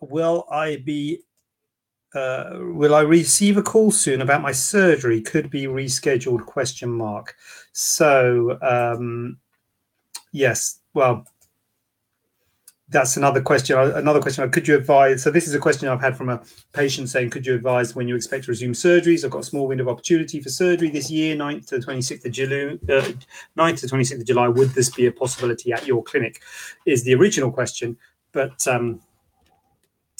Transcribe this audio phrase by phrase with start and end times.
[0.00, 1.20] will I be
[2.14, 5.20] uh, will I receive a call soon about my surgery?
[5.20, 6.46] Could be rescheduled?
[6.46, 7.36] Question mark.
[7.72, 9.38] So um,
[10.32, 11.26] yes, well,
[12.90, 13.78] that's another question.
[13.78, 14.50] Another question.
[14.50, 15.22] Could you advise?
[15.22, 16.40] So this is a question I've had from a
[16.72, 19.24] patient saying, could you advise when you expect to resume surgeries?
[19.24, 22.32] I've got a small window of opportunity for surgery this year, 9th to 26th of
[22.32, 22.78] July.
[22.88, 23.12] Uh,
[23.58, 24.48] 9th to 26th of July.
[24.48, 26.40] Would this be a possibility at your clinic?
[26.86, 27.98] Is the original question,
[28.32, 29.00] but um,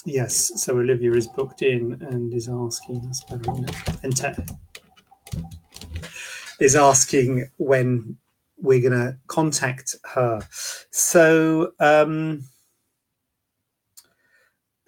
[0.08, 0.52] yes.
[0.56, 3.12] So Olivia is booked in and is asking.
[4.15, 4.45] Te-
[6.60, 8.16] is asking when
[8.56, 10.40] we're going to contact her.
[10.90, 11.73] So.
[11.80, 12.45] Um,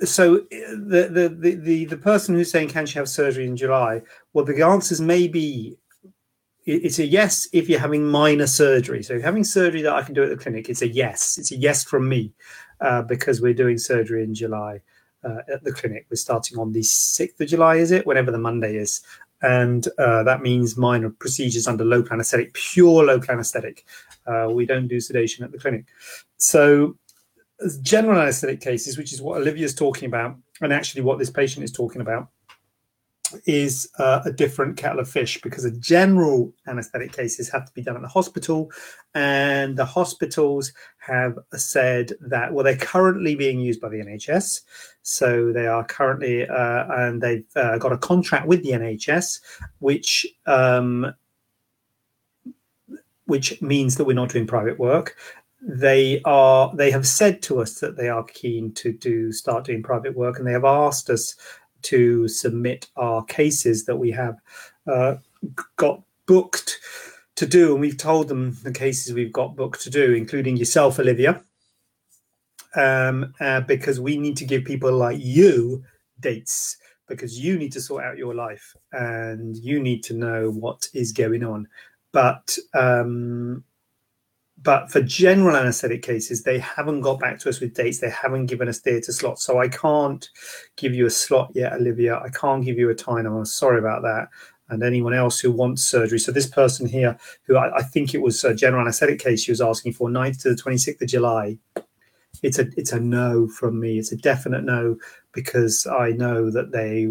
[0.03, 4.01] so the, the the the the person who's saying can she have surgery in July?
[4.33, 5.77] Well, the answers may be
[6.65, 9.03] it's a yes if you're having minor surgery.
[9.03, 11.39] So having surgery that I can do at the clinic, it's a yes.
[11.39, 12.33] It's a yes from me
[12.81, 14.81] uh, because we're doing surgery in July
[15.25, 16.07] uh, at the clinic.
[16.11, 18.07] We're starting on the sixth of July, is it?
[18.07, 19.03] Whenever the Monday is,
[19.43, 23.87] and uh, that means minor procedures under local anaesthetic, pure local anaesthetic.
[24.27, 25.87] Uh, we don't do sedation at the clinic.
[26.37, 26.97] So
[27.83, 31.65] general anesthetic cases, which is what Olivia is talking about, and actually what this patient
[31.65, 32.29] is talking about,
[33.47, 37.83] is uh, a different kettle of fish because the general anesthetic cases have to be
[37.83, 38.71] done at the hospital,
[39.15, 44.63] and the hospitals have said that well they're currently being used by the NHS,
[45.03, 49.41] so they are currently uh, and they've uh, got a contract with the NHS,
[49.79, 50.27] which.
[50.47, 51.15] Um,
[53.27, 55.15] which means that we're not doing private work
[55.63, 59.83] they are they have said to us that they are keen to do start doing
[59.83, 61.37] private work and they have asked us
[61.83, 64.37] to submit our cases that we have
[64.87, 65.17] uh,
[65.77, 66.79] got booked
[67.37, 70.99] to do and we've told them the cases we've got booked to do including yourself
[70.99, 71.43] olivia
[72.77, 75.83] um, uh, because we need to give people like you
[76.21, 76.77] dates
[77.11, 81.13] because you need to sort out your life and you need to know what is
[81.13, 81.69] going on.
[82.13, 83.65] But um,
[84.63, 87.99] but for general anesthetic cases, they haven't got back to us with dates.
[87.99, 89.45] They haven't given us theatre slots.
[89.45, 90.29] So I can't
[90.77, 92.19] give you a slot yet, Olivia.
[92.19, 93.27] I can't give you a time.
[93.27, 94.29] I'm sorry about that.
[94.69, 96.19] And anyone else who wants surgery.
[96.19, 99.51] So this person here, who I, I think it was a general anesthetic case she
[99.51, 101.59] was asking for, 9th to the 26th of July.
[102.43, 103.99] It's a it's a no from me.
[103.99, 104.97] It's a definite no
[105.33, 107.09] because I know that they,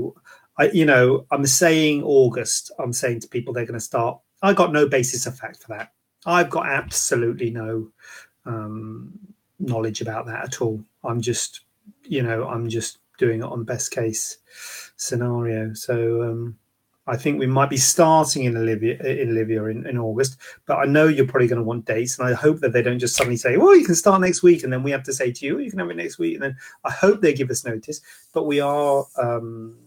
[0.58, 2.72] I you know I'm saying August.
[2.80, 4.20] I'm saying to people they're going to start.
[4.42, 5.92] I got no basis of fact for that
[6.30, 7.90] I've got absolutely no
[8.46, 9.18] um,
[9.60, 10.84] knowledge about that at all.
[11.04, 11.62] I'm just,
[12.04, 14.38] you know, I'm just doing it on best case
[14.96, 15.74] scenario.
[15.74, 16.58] So um,
[17.08, 20.86] I think we might be starting in Olivia in Olivia in, in August, but I
[20.86, 23.38] know you're probably going to want dates, and I hope that they don't just suddenly
[23.38, 25.58] say, "Well, you can start next week," and then we have to say to you,
[25.58, 28.02] "You can have it next week," and then I hope they give us notice.
[28.34, 29.78] But we are um,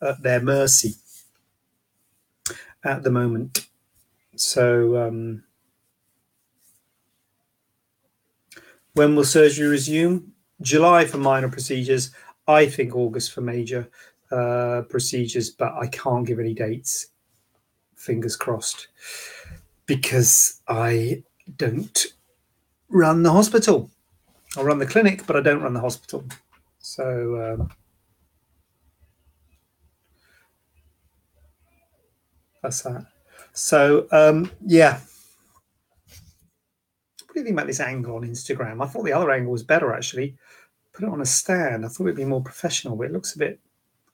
[0.00, 0.94] at their mercy
[2.84, 3.66] at the moment.
[4.36, 5.44] So, um,
[8.94, 10.32] when will surgery resume?
[10.60, 12.10] July for minor procedures.
[12.46, 13.88] I think August for major
[14.30, 17.08] uh, procedures, but I can't give any dates.
[17.96, 18.88] Fingers crossed,
[19.86, 21.22] because I
[21.56, 22.06] don't
[22.88, 23.90] run the hospital.
[24.56, 26.24] I run the clinic, but I don't run the hospital.
[26.78, 27.56] So.
[27.60, 27.72] Um,
[32.62, 33.11] that's that.
[33.52, 35.00] So um, yeah.
[37.24, 38.82] What do you think about this angle on Instagram?
[38.82, 40.36] I thought the other angle was better actually.
[40.92, 41.84] Put it on a stand.
[41.84, 43.58] I thought it'd be more professional, but it looks a bit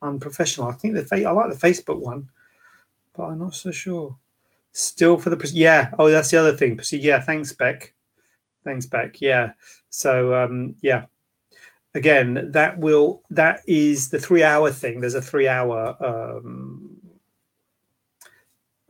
[0.02, 0.68] unprofessional.
[0.68, 2.28] I think the fa- I like the Facebook one,
[3.16, 4.16] but I'm not so sure.
[4.72, 5.90] Still for the yeah.
[5.98, 6.78] Oh, that's the other thing.
[6.92, 7.94] Yeah, thanks, Beck.
[8.62, 9.20] Thanks, Beck.
[9.20, 9.52] Yeah.
[9.90, 11.06] So um, yeah.
[11.94, 15.00] Again, that will that is the three hour thing.
[15.00, 16.97] There's a three hour um,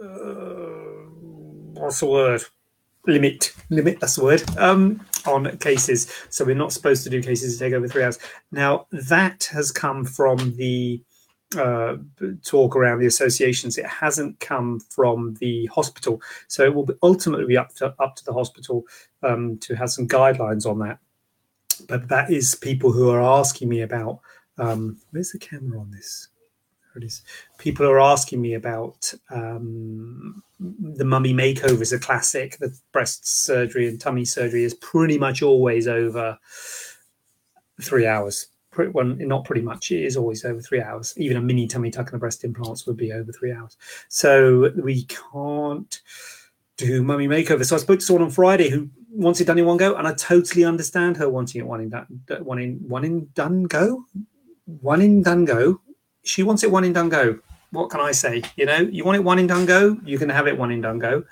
[0.03, 2.43] uh, what's the word?
[3.07, 4.01] Limit, limit.
[4.01, 4.43] That's the word.
[4.59, 8.19] Um, on cases, so we're not supposed to do cases that take over three hours.
[8.53, 11.03] Now that has come from the
[11.57, 11.97] uh,
[12.45, 13.79] talk around the associations.
[13.79, 18.17] It hasn't come from the hospital, so it will be ultimately be up to up
[18.17, 18.85] to the hospital
[19.23, 20.99] um, to have some guidelines on that.
[21.89, 24.21] but that is people who are asking me about
[24.59, 26.29] um, where's the camera on this?
[27.59, 32.59] People are asking me about um, the mummy makeover is a classic.
[32.59, 36.39] The breast surgery and tummy surgery is pretty much always over
[37.81, 38.49] three hours.
[38.93, 39.91] Well, not pretty much.
[39.91, 41.15] It is always over three hours.
[41.17, 43.77] Even a mini tummy tuck and the breast implants would be over three hours.
[44.09, 46.01] So we can't
[46.77, 47.65] do mummy makeover.
[47.65, 50.07] So I spoke to someone on Friday who wants it done in one go, and
[50.07, 51.91] I totally understand her wanting it one in
[52.45, 54.05] one in one in done go,
[54.81, 55.81] one in done go.
[56.29, 57.39] She wants it one in go.
[57.71, 58.43] What can I say?
[58.57, 60.99] You know, you want it one in go, you can have it one in done
[60.99, 61.25] go.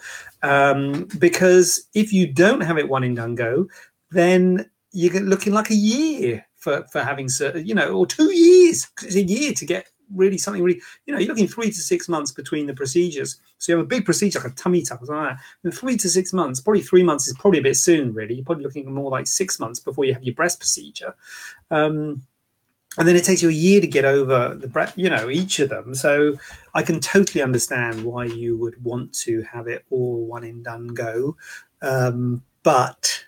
[0.42, 3.68] Um, because if you don't have it one in go,
[4.10, 8.86] then you're looking like a year for for having, you know, or two years.
[9.02, 12.08] It's a year to get really something really, you know, you're looking three to six
[12.08, 13.40] months between the procedures.
[13.58, 15.42] So you have a big procedure like a tummy tuck or something like that.
[15.64, 18.34] In three to six months, probably three months is probably a bit soon, really.
[18.34, 21.14] You're probably looking more like six months before you have your breast procedure.
[21.70, 22.22] Um,
[22.98, 25.68] and then it takes you a year to get over the you know, each of
[25.68, 25.94] them.
[25.94, 26.36] So
[26.74, 30.88] I can totally understand why you would want to have it all one in done
[30.88, 31.36] go.
[31.82, 33.24] Um, but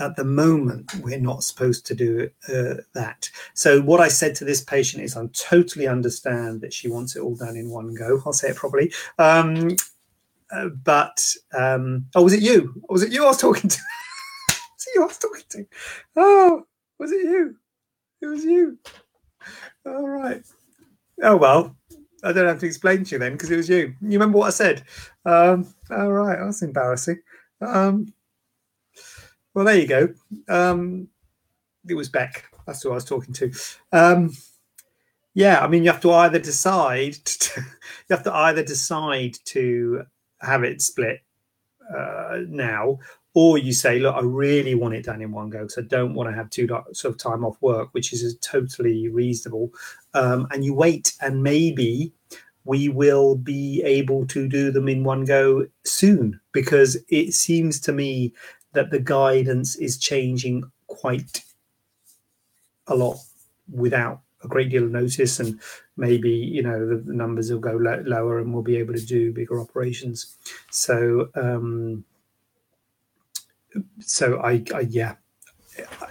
[0.00, 3.28] at the moment we're not supposed to do uh, that.
[3.54, 7.20] So what i said to this patient is i totally understand that she wants it
[7.20, 8.22] all done in one go.
[8.24, 8.92] I'll say it properly.
[9.18, 9.76] Um,
[10.50, 12.80] uh, but um, oh was it you?
[12.88, 13.78] Was it you i was talking to?
[14.50, 15.66] Was it you i was talking to?
[16.16, 16.66] Oh
[16.98, 17.56] was it you
[18.22, 18.78] it was you
[19.86, 20.42] all right
[21.22, 21.76] oh well
[22.24, 24.48] i don't have to explain to you then because it was you you remember what
[24.48, 24.82] i said
[25.24, 27.20] um, all right that's embarrassing
[27.60, 28.12] um,
[29.54, 30.08] well, there you go.
[30.48, 31.08] Um,
[31.88, 32.44] it was Beck.
[32.66, 33.52] That's who I was talking to.
[33.92, 34.32] Um,
[35.34, 37.16] yeah, I mean, you have to either decide.
[37.24, 40.04] To, you have to either decide to
[40.40, 41.22] have it split
[41.92, 42.98] uh, now,
[43.34, 46.14] or you say, look, I really want it done in one go because I don't
[46.14, 49.70] want to have two sort of time off work, which is totally reasonable.
[50.14, 52.12] Um, and you wait, and maybe
[52.64, 57.92] we will be able to do them in one go soon because it seems to
[57.92, 58.34] me
[58.72, 61.42] that the guidance is changing quite
[62.86, 63.16] a lot
[63.70, 65.60] without a great deal of notice and
[65.96, 69.04] maybe you know the, the numbers will go lo- lower and we'll be able to
[69.04, 70.36] do bigger operations
[70.70, 72.04] so um
[74.00, 75.14] so i, I yeah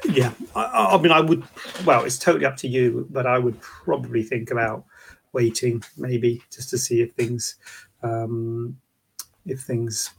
[0.10, 1.44] yeah I, I mean i would
[1.86, 4.86] well it's totally up to you but i would probably think about
[5.34, 7.56] waiting maybe just to see if things
[8.04, 8.78] um
[9.46, 10.12] if things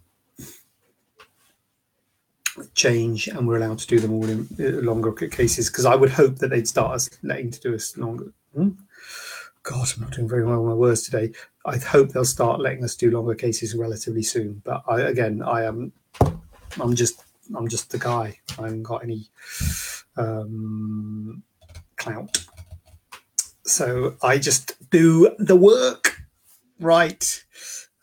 [2.75, 6.11] change and we're allowed to do them all in uh, longer cases because I would
[6.11, 8.32] hope that they'd start us letting to do us longer.
[8.55, 8.70] Hmm?
[9.62, 11.32] God, I'm not doing very well with my words today.
[11.67, 14.62] I hope they'll start letting us do longer cases relatively soon.
[14.64, 15.93] But I, again, I am,
[16.81, 17.23] I'm just,
[17.56, 18.38] I'm just the guy.
[18.58, 19.28] I haven't got any
[20.16, 21.42] um,
[21.96, 22.44] clout.
[23.64, 26.20] So I just do the work.
[26.80, 27.44] Right.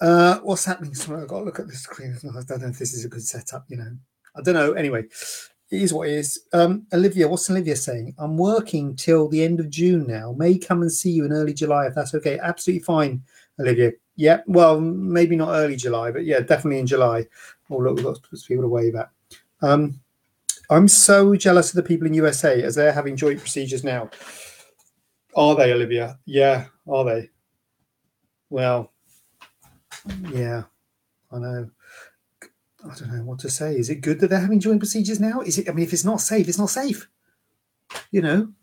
[0.01, 0.93] Uh, what's happening?
[0.93, 2.15] So I've got to look at the screen.
[2.23, 3.91] I don't know if this is a good setup, you know.
[4.35, 4.73] I don't know.
[4.73, 5.05] Anyway,
[5.71, 6.43] it is what it is.
[6.53, 8.13] Um, Olivia, what's Olivia saying?
[8.17, 10.33] I'm working till the end of June now.
[10.37, 12.37] May come and see you in early July if that's okay.
[12.39, 13.23] Absolutely fine,
[13.59, 13.93] Olivia.
[14.17, 17.27] Yeah, well, maybe not early July, but yeah, definitely in July.
[17.69, 19.09] Oh, look, we've got people to wave at.
[19.61, 19.99] Um,
[20.69, 24.09] I'm so jealous of the people in USA as they're having joint procedures now.
[25.35, 26.17] Are they, Olivia?
[26.25, 27.29] Yeah, are they?
[28.49, 28.93] Well,
[30.31, 30.63] yeah,
[31.31, 31.69] I know.
[32.43, 33.75] I don't know what to say.
[33.75, 35.41] Is it good that they're having joint procedures now?
[35.41, 35.69] Is it?
[35.69, 37.07] I mean, if it's not safe, it's not safe.
[38.11, 38.53] You know,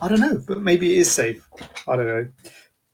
[0.00, 1.46] I don't know, but maybe it is safe.
[1.88, 2.28] I don't know.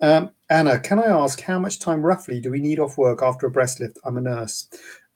[0.01, 3.47] Um, Anna, can I ask how much time roughly do we need off work after
[3.47, 3.99] a breast lift?
[4.05, 4.69] I'm a nurse.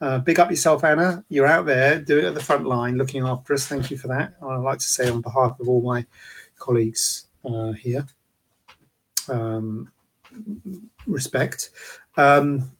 [0.02, 1.24] Uh, big up yourself, Anna.
[1.28, 3.68] You're out there, do it at the front line, looking after us.
[3.68, 4.34] Thank you for that.
[4.42, 6.04] I'd like to say on behalf of all my
[6.58, 8.04] colleagues uh, here,
[9.28, 9.92] um,
[11.06, 11.70] respect.
[12.16, 12.72] Um,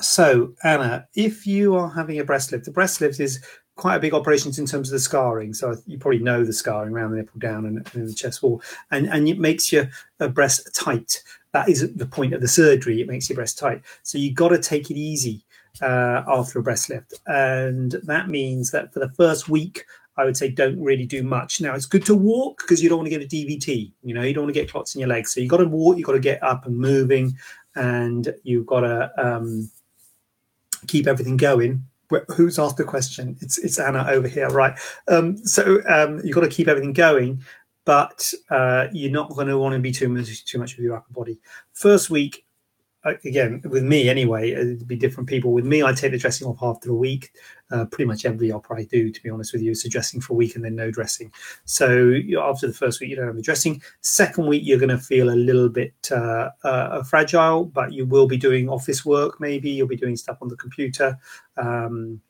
[0.00, 3.44] so, Anna, if you are having a breast lift, the breast lift is
[3.74, 5.52] quite a big operation in terms of the scarring.
[5.52, 8.62] So you probably know the scarring around the nipple down and, and the chest wall,
[8.92, 11.24] and and it makes your uh, breast tight.
[11.52, 13.00] That is the point of the surgery.
[13.00, 13.82] It makes your breast tight.
[14.04, 15.44] So you've got to take it easy
[15.82, 19.84] uh, after a breast lift, and that means that for the first week.
[20.16, 21.62] I would say don't really do much.
[21.62, 23.90] Now it's good to walk because you don't want to get a DVT.
[24.02, 25.32] You know, you don't want to get clots in your legs.
[25.32, 25.96] So you got to walk.
[25.96, 27.38] You got to get up and moving,
[27.74, 29.70] and you've got to um,
[30.86, 31.84] keep everything going
[32.28, 36.40] who's asked the question it's it's anna over here right um, so um, you've got
[36.40, 37.42] to keep everything going
[37.84, 40.96] but uh, you're not going to want to be too much too much with your
[40.96, 41.38] upper body
[41.72, 42.44] first week
[43.04, 45.52] again, with me anyway, it'd be different people.
[45.52, 47.32] With me, I take the dressing off after a week.
[47.70, 50.32] Uh, pretty much every opera I do, to be honest with you, is dressing for
[50.32, 51.32] a week and then no dressing.
[51.64, 53.80] So after the first week, you don't have the dressing.
[54.00, 58.26] Second week, you're going to feel a little bit uh, uh, fragile, but you will
[58.26, 59.40] be doing office work.
[59.40, 61.18] Maybe you'll be doing stuff on the computer.
[61.56, 62.20] Um,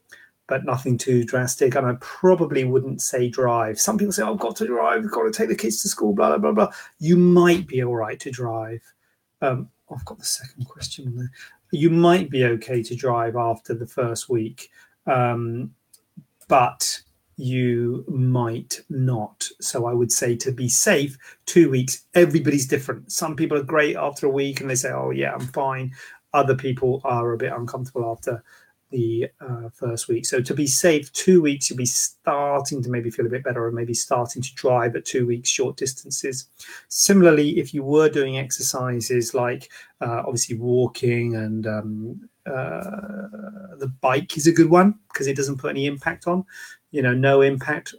[0.46, 1.76] but nothing too drastic.
[1.76, 3.80] And I probably wouldn't say drive.
[3.80, 5.88] Some people say, oh, I've got to drive, I've got to take the kids to
[5.88, 6.72] school, blah, blah, blah, blah.
[6.98, 8.82] You might be all right to drive.
[9.40, 11.30] Um, I've got the second question there.
[11.72, 14.70] You might be okay to drive after the first week,
[15.06, 15.72] um,
[16.48, 17.00] but
[17.36, 19.48] you might not.
[19.60, 21.16] So I would say to be safe,
[21.46, 22.04] two weeks.
[22.14, 23.10] Everybody's different.
[23.10, 25.92] Some people are great after a week and they say, "Oh yeah, I'm fine."
[26.32, 28.42] Other people are a bit uncomfortable after
[28.90, 30.26] the uh, first week.
[30.26, 33.64] So to be safe, two weeks, you'll be starting to maybe feel a bit better
[33.64, 36.46] or maybe starting to drive at two weeks short distances.
[36.88, 39.70] Similarly, if you were doing exercises like
[40.00, 45.58] uh, obviously walking and um, uh, the bike is a good one because it doesn't
[45.58, 46.44] put any impact on.
[46.90, 47.94] You know, no impact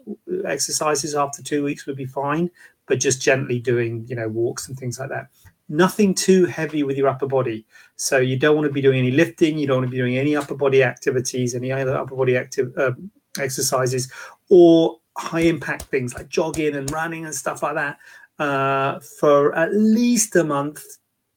[0.46, 2.52] exercises after two weeks would be fine,
[2.88, 5.28] but just gently doing, you know, walks and things like that
[5.72, 7.66] nothing too heavy with your upper body.
[7.96, 9.58] So you don't want to be doing any lifting.
[9.58, 12.72] You don't want to be doing any upper body activities, any other upper body active
[12.78, 13.10] um,
[13.40, 14.12] exercises,
[14.50, 17.98] or high impact things like jogging and running and stuff like that
[18.40, 20.84] uh, for at least a month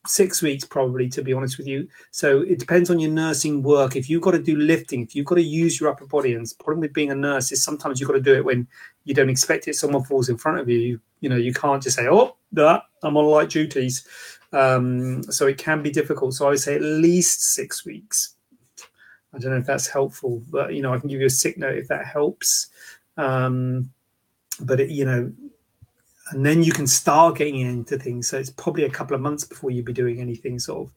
[0.06, 1.88] six weeks probably to be honest with you.
[2.10, 3.96] So it depends on your nursing work.
[3.96, 6.46] If you've got to do lifting if you've got to use your upper body and
[6.46, 8.66] the problem with being a nurse is sometimes you've got to do it when
[9.04, 11.82] you don't expect it someone falls in front of you you, you know you can't
[11.82, 14.06] just say oh that i'm on light duties.
[14.52, 16.34] Um, so it can be difficult.
[16.34, 18.34] So i would say at least six weeks.
[19.32, 21.56] I don't know if that's helpful but you know i can give you a sick
[21.58, 22.68] note if that helps.
[23.16, 23.90] Um,
[24.60, 25.32] but it, you know
[26.34, 28.28] and then you can start getting into things.
[28.28, 30.94] So it's probably a couple of months before you'd be doing anything sort of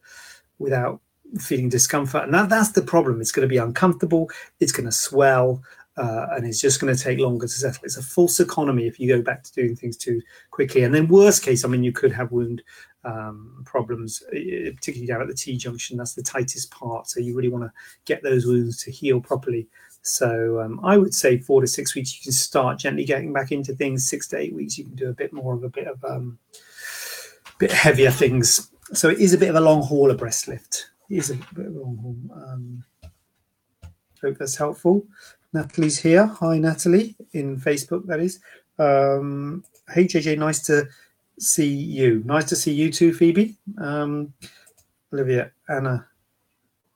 [0.60, 1.00] without
[1.40, 2.24] feeling discomfort.
[2.24, 3.22] And that, that's the problem.
[3.22, 4.30] It's going to be uncomfortable.
[4.60, 5.62] It's going to swell.
[5.98, 7.84] Uh, and it's just going to take longer to settle.
[7.84, 10.84] It's a false economy if you go back to doing things too quickly.
[10.84, 12.62] And then, worst case, I mean, you could have wound
[13.04, 15.98] um, problems, uh, particularly down at the T junction.
[15.98, 17.08] That's the tightest part.
[17.08, 17.72] So you really want to
[18.06, 19.68] get those wounds to heal properly.
[20.08, 23.52] So um, I would say four to six weeks you can start gently getting back
[23.52, 24.08] into things.
[24.08, 26.40] Six to eight weeks you can do a bit more of a bit of um,
[27.60, 28.72] bit heavier things.
[28.94, 30.90] So it is a bit of a long haul a breast lift.
[31.10, 32.42] It is a bit of a long haul.
[32.42, 32.84] Um,
[34.22, 35.06] hope that's helpful.
[35.54, 36.26] Natalie's here.
[36.26, 38.06] Hi Natalie in Facebook.
[38.06, 38.40] That is.
[38.80, 40.88] Um, hey JJ, nice to
[41.38, 42.24] see you.
[42.26, 43.56] Nice to see you too, Phoebe.
[43.78, 44.34] Um,
[45.14, 46.08] Olivia, Anna,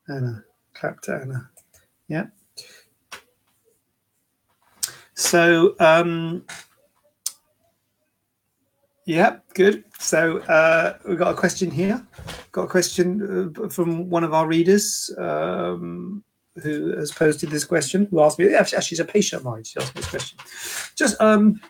[0.07, 1.49] Anna, clap to Anna.
[2.07, 2.27] Yeah.
[5.21, 6.43] So, um,
[9.05, 9.83] yeah, good.
[9.99, 12.05] So uh, we've got a question here.
[12.51, 16.23] Got a question uh, from one of our readers um,
[16.63, 18.07] who has posted this question.
[18.09, 18.53] Who asked me?
[18.55, 19.63] Actually, she's a patient of mine.
[19.63, 20.39] She asked me this question.
[20.95, 21.61] Just, um,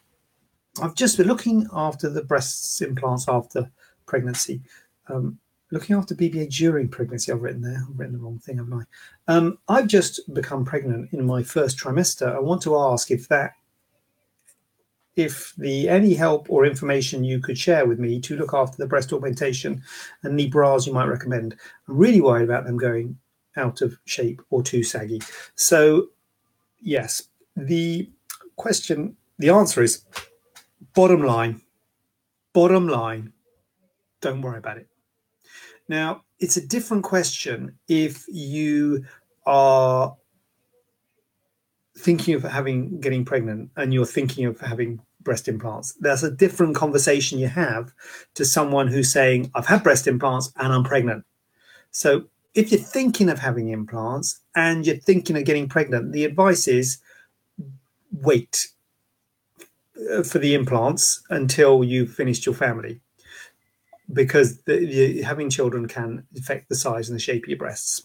[0.81, 3.69] I've just been looking after the breast implants after
[4.05, 4.61] pregnancy.
[5.09, 5.37] Um,
[5.71, 7.31] looking after BBA during pregnancy.
[7.31, 7.83] I've written there.
[7.89, 8.85] I've written the wrong thing, haven't
[9.27, 9.33] I?
[9.33, 12.35] Um, I've just become pregnant in my first trimester.
[12.35, 13.53] I want to ask if that,
[15.15, 18.87] if the any help or information you could share with me to look after the
[18.87, 19.81] breast augmentation
[20.23, 21.55] and knee bras you might recommend.
[21.87, 23.17] I'm really worried about them going
[23.57, 25.21] out of shape or too saggy.
[25.55, 26.07] So,
[26.79, 27.23] yes,
[27.55, 28.09] the
[28.55, 30.05] question, the answer is
[30.93, 31.61] bottom line,
[32.53, 33.33] bottom line,
[34.21, 34.90] don't worry about it
[35.91, 39.03] now, it's a different question if you
[39.45, 40.15] are
[41.97, 45.93] thinking of having getting pregnant and you're thinking of having breast implants.
[45.99, 47.93] That's a different conversation you have
[48.35, 51.25] to someone who's saying, I've had breast implants and I'm pregnant.
[51.91, 56.69] So if you're thinking of having implants and you're thinking of getting pregnant, the advice
[56.69, 56.99] is
[58.13, 58.69] wait
[60.09, 63.01] uh, for the implants until you've finished your family
[64.13, 68.03] because the, having children can affect the size and the shape of your breasts.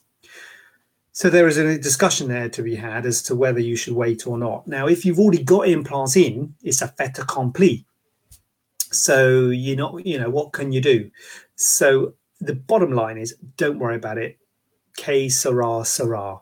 [1.12, 4.26] So there is a discussion there to be had as to whether you should wait
[4.26, 4.66] or not.
[4.68, 7.86] Now, if you've already got implants in, it's a fait accompli.
[8.92, 11.10] So you know, you know, what can you do?
[11.54, 14.38] So the bottom line is, don't worry about it.
[14.98, 16.40] K Sarah Sarah.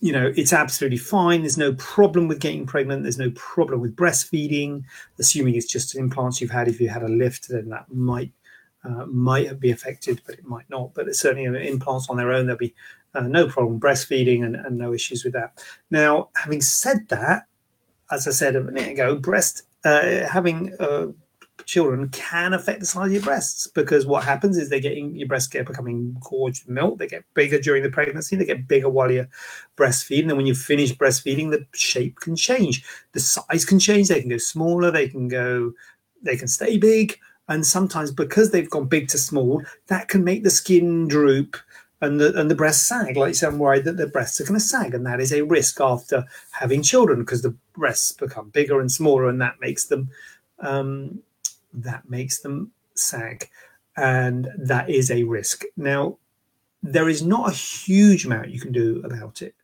[0.00, 1.42] You know, it's absolutely fine.
[1.42, 3.02] There's no problem with getting pregnant.
[3.02, 4.84] There's no problem with breastfeeding,
[5.18, 6.66] assuming it's just implants you've had.
[6.66, 8.32] If you had a lift, then that might
[8.86, 10.94] uh, might be affected, but it might not.
[10.94, 12.74] But certainly implants on their own, there'll be
[13.14, 15.64] uh, no problem breastfeeding and, and, no issues with that.
[15.90, 17.46] Now, having said that,
[18.10, 21.06] as I said a minute ago, breast uh, having uh,
[21.64, 25.28] children can affect the size of your breasts because what happens is they're getting your
[25.28, 26.98] breasts get becoming gorged with milk.
[26.98, 28.36] They get bigger during the pregnancy.
[28.36, 29.28] They get bigger while you're
[29.76, 30.28] breastfeeding.
[30.28, 32.84] And when you finish breastfeeding, the shape can change.
[33.12, 34.08] The size can change.
[34.08, 34.90] They can go smaller.
[34.90, 35.72] They can go.
[36.22, 37.18] They can stay big.
[37.48, 41.56] And sometimes because they've gone big to small, that can make the skin droop
[42.00, 43.16] and the and the breasts sag.
[43.16, 45.42] Like said, I'm worried that the breasts are going to sag, and that is a
[45.42, 50.10] risk after having children because the breasts become bigger and smaller, and that makes them
[50.60, 51.22] um,
[51.72, 53.48] that makes them sag,
[53.96, 55.64] and that is a risk.
[55.76, 56.18] Now,
[56.82, 59.54] there is not a huge amount you can do about it.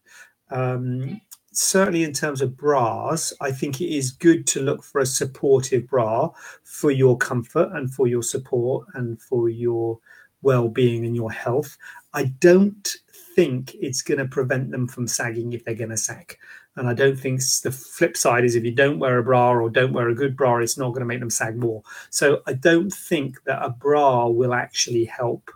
[0.50, 1.20] Um,
[1.52, 5.88] certainly, in terms of bras, I think it is good to look for a supportive
[5.88, 6.30] bra
[6.64, 9.98] for your comfort and for your support and for your
[10.42, 11.76] well-being and your health.
[12.14, 12.96] I don't
[13.34, 16.36] think it's going to prevent them from sagging if they're going to sag.
[16.76, 19.68] And I don't think the flip side is if you don't wear a bra or
[19.68, 21.82] don't wear a good bra, it's not going to make them sag more.
[22.10, 25.50] So I don't think that a bra will actually help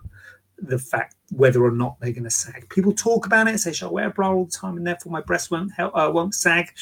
[0.59, 2.69] the fact whether or not they're going to sag.
[2.69, 5.13] People talk about it, say, "Shall I wear a bra all the time, and therefore
[5.13, 6.73] my breast won't help, uh, won't sag?"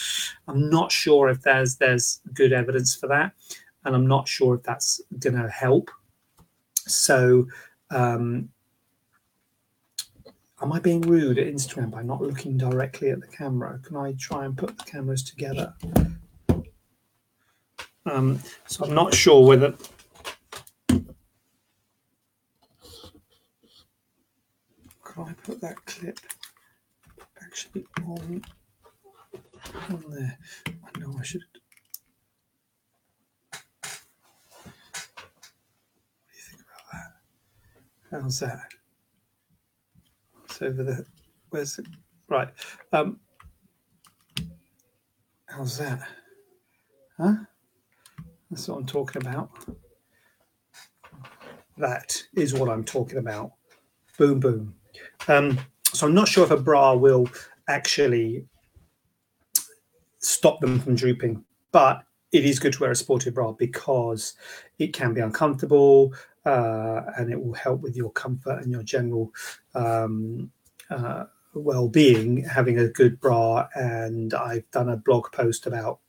[0.49, 3.33] I'm not sure if there's there's good evidence for that,
[3.85, 5.91] and I'm not sure if that's going to help.
[6.87, 7.47] So
[7.91, 8.51] um,
[10.65, 13.79] Am I being rude at Instagram by not looking directly at the camera?
[13.83, 15.75] Can I try and put the cameras together?
[18.07, 19.75] Um, so I'm not sure whether.
[25.19, 26.19] I put that clip
[27.43, 28.43] actually on,
[29.91, 30.39] on there?
[30.67, 31.43] I know I should.
[34.63, 34.73] What
[36.33, 38.23] do you think about that?
[38.23, 38.75] How's that?
[40.63, 41.05] over the
[41.51, 41.87] where's it?
[42.29, 42.49] Right.
[42.93, 43.21] Um,
[45.47, 46.09] how's that?
[47.19, 47.35] Huh?
[48.51, 49.51] That's what I'm talking about.
[51.77, 53.53] That is what I'm talking about.
[54.17, 54.75] Boom, boom.
[55.29, 55.59] Um,
[55.93, 57.29] so I'm not sure if a bra will
[57.69, 58.47] actually
[60.19, 64.35] stop them from drooping, but it is good to wear a sportive bra because
[64.79, 66.13] it can be uncomfortable
[66.45, 69.33] uh, and it will help with your comfort and your general
[69.75, 70.51] um,
[70.91, 72.45] uh, well-being.
[72.45, 76.01] Having a good bra and i've done a blog post about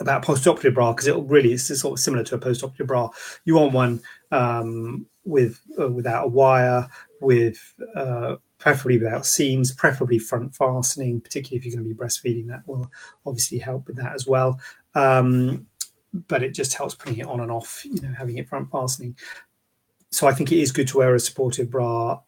[0.00, 3.08] about post-operative bra because it really is sort of similar to a post-operative bra.
[3.44, 6.88] You want one um, with uh, without a wire
[7.20, 12.46] with uh, preferably without seams preferably front fastening particularly if you're going to be breastfeeding
[12.46, 12.88] that will
[13.26, 14.60] obviously help with that as well.
[14.94, 15.66] Um,
[16.28, 19.16] but it just helps putting it on and off you know having it front fastening.
[20.10, 22.20] So i think it is good to wear a supportive bra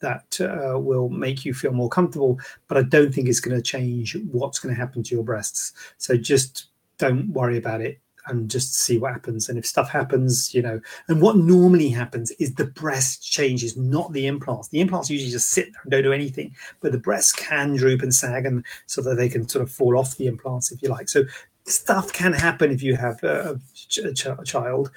[0.00, 3.62] that uh, will make you feel more comfortable, but I don't think it's going to
[3.62, 5.72] change what's going to happen to your breasts.
[5.98, 9.48] So just don't worry about it and just see what happens.
[9.48, 14.12] And if stuff happens, you know, and what normally happens is the breast changes, not
[14.12, 14.68] the implants.
[14.68, 18.02] The implants usually just sit there and don't do anything, but the breasts can droop
[18.02, 20.88] and sag, and so that they can sort of fall off the implants if you
[20.88, 21.08] like.
[21.08, 21.24] So
[21.70, 24.90] stuff can happen if you have a, a, ch- a, child,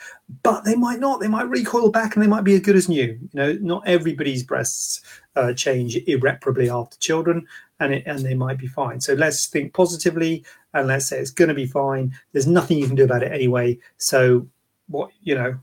[0.43, 1.19] but they might not.
[1.19, 3.17] They might recoil back and they might be as good as new.
[3.21, 5.01] You know, not everybody's breasts
[5.35, 7.47] uh, change irreparably after children,
[7.79, 8.99] and it, and they might be fine.
[9.01, 12.13] So let's think positively and let's say it's going to be fine.
[12.31, 13.77] There's nothing you can do about it anyway.
[13.97, 14.47] So
[14.87, 15.57] what you know,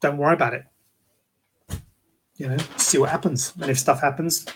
[0.00, 0.64] don't worry about it.
[2.36, 4.46] You know, see what happens, and if stuff happens,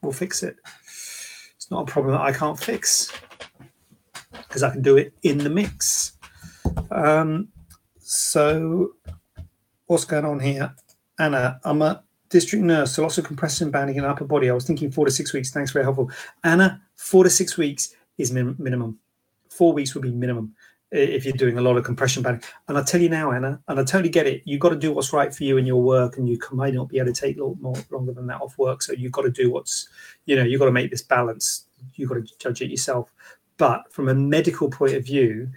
[0.00, 0.56] we'll fix it.
[1.56, 3.12] It's not a problem that I can't fix
[4.54, 6.12] because I can do it in the mix.
[6.92, 7.48] Um,
[7.98, 8.92] so,
[9.86, 10.72] what's going on here?
[11.18, 14.48] Anna, I'm a district nurse, so lots of compression banding in upper body.
[14.48, 15.50] I was thinking four to six weeks.
[15.50, 16.08] Thanks, very helpful.
[16.44, 18.96] Anna, four to six weeks is min- minimum.
[19.50, 20.54] Four weeks would be minimum
[20.92, 22.44] if you're doing a lot of compression banding.
[22.68, 24.42] And I tell you now, Anna, and I totally get it.
[24.44, 26.88] You've got to do what's right for you in your work, and you might not
[26.88, 28.82] be able to take more longer than that off work.
[28.82, 29.88] So you've got to do what's,
[30.26, 31.64] you know, you've got to make this balance.
[31.96, 33.12] You've got to judge it yourself.
[33.56, 35.48] But from a medical point of view,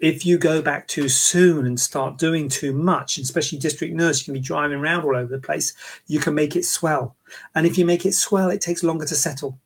[0.00, 4.24] if you go back too soon and start doing too much, especially district nurse, you
[4.26, 5.72] can be driving around all over the place,
[6.06, 7.16] you can make it swell.
[7.54, 9.58] And if you make it swell, it takes longer to settle.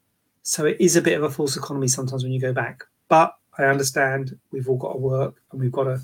[0.43, 2.85] So it is a bit of a false economy sometimes when you go back.
[3.09, 6.01] But I understand we've all got to work and we've got to,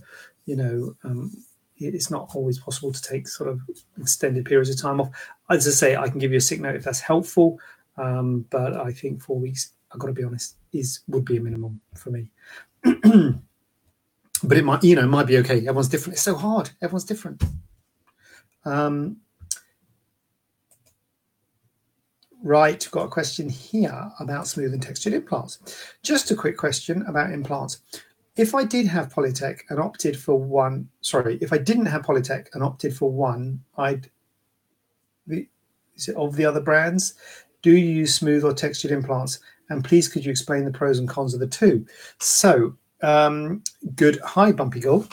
[0.46, 1.32] you know, um,
[1.78, 3.60] it's not always possible to take sort of
[4.00, 5.10] extended periods of time off.
[5.50, 7.60] As I say, I can give you a sick note if that's helpful.
[7.96, 11.40] Um, but I think four weeks, I've got to be honest, is would be a
[11.40, 12.30] minimum for me.
[14.42, 15.58] but it might, you know, it might be okay.
[15.58, 16.14] Everyone's different.
[16.14, 16.70] It's so hard.
[16.82, 17.42] Everyone's different.
[18.64, 19.18] Um,
[22.42, 25.58] right, got a question here about smooth and textured implants.
[26.02, 27.80] Just a quick question about implants.
[28.36, 32.48] if I did have Polytech and opted for one, sorry, if I didn't have Polytech
[32.52, 34.10] and opted for one, I'd
[35.28, 37.14] is it of the other brands?
[37.62, 39.40] Do you use smooth or textured implants?
[39.68, 41.86] And please, could you explain the pros and cons of the two?
[42.20, 43.62] So, um,
[43.94, 44.18] good.
[44.24, 45.06] Hi, Bumpy Girl,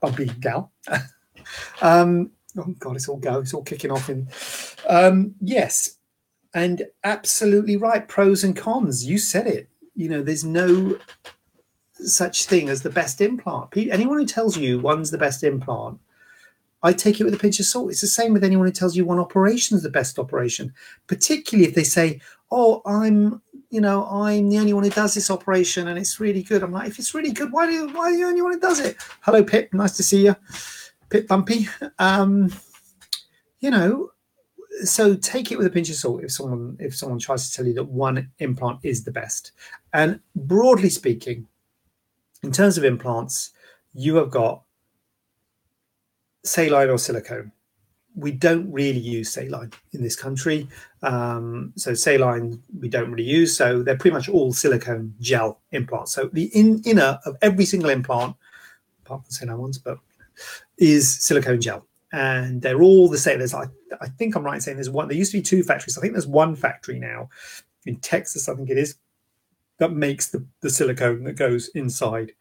[0.00, 0.70] Bumpy Gal.
[1.82, 3.40] um, oh God, it's all go.
[3.40, 4.28] It's all kicking off in.
[4.88, 5.98] Um, yes,
[6.54, 8.06] and absolutely right.
[8.06, 9.06] Pros and cons.
[9.06, 9.68] You said it.
[9.94, 10.98] You know, there's no
[11.94, 13.68] such thing as the best implant.
[13.76, 16.00] Anyone who tells you one's the best implant,
[16.82, 17.90] I take it with a pinch of salt.
[17.90, 20.72] It's the same with anyone who tells you one operation is the best operation,
[21.06, 23.40] particularly if they say, "Oh, I'm,
[23.72, 26.72] you know, I'm the only one who does this operation and it's really good." I'm
[26.72, 28.60] like, if it's really good, why do you, why are you the only one who
[28.60, 28.96] does it?
[29.22, 29.72] Hello, Pip.
[29.72, 30.36] Nice to see you,
[31.08, 31.68] Pip Bumpy.
[31.98, 32.52] Um,
[33.60, 34.10] you know,
[34.84, 37.66] so take it with a pinch of salt if someone if someone tries to tell
[37.66, 39.52] you that one implant is the best.
[39.92, 41.46] And broadly speaking,
[42.42, 43.52] in terms of implants,
[43.94, 44.62] you have got
[46.44, 47.52] saline or silicone.
[48.14, 50.68] We don't really use saline in this country.
[51.02, 53.56] Um, so saline we don't really use.
[53.56, 56.12] So they're pretty much all silicone gel implants.
[56.12, 58.36] So the in, inner of every single implant,
[59.04, 59.98] apart from saline ones, but
[60.78, 61.86] is silicone gel.
[62.12, 63.38] And they're all the same.
[63.38, 63.64] There's, I,
[64.00, 65.08] I think I'm right in saying there's one.
[65.08, 65.96] There used to be two factories.
[65.96, 67.30] I think there's one factory now
[67.86, 68.48] in Texas.
[68.48, 68.96] I think it is
[69.78, 72.32] that makes the, the silicone that goes inside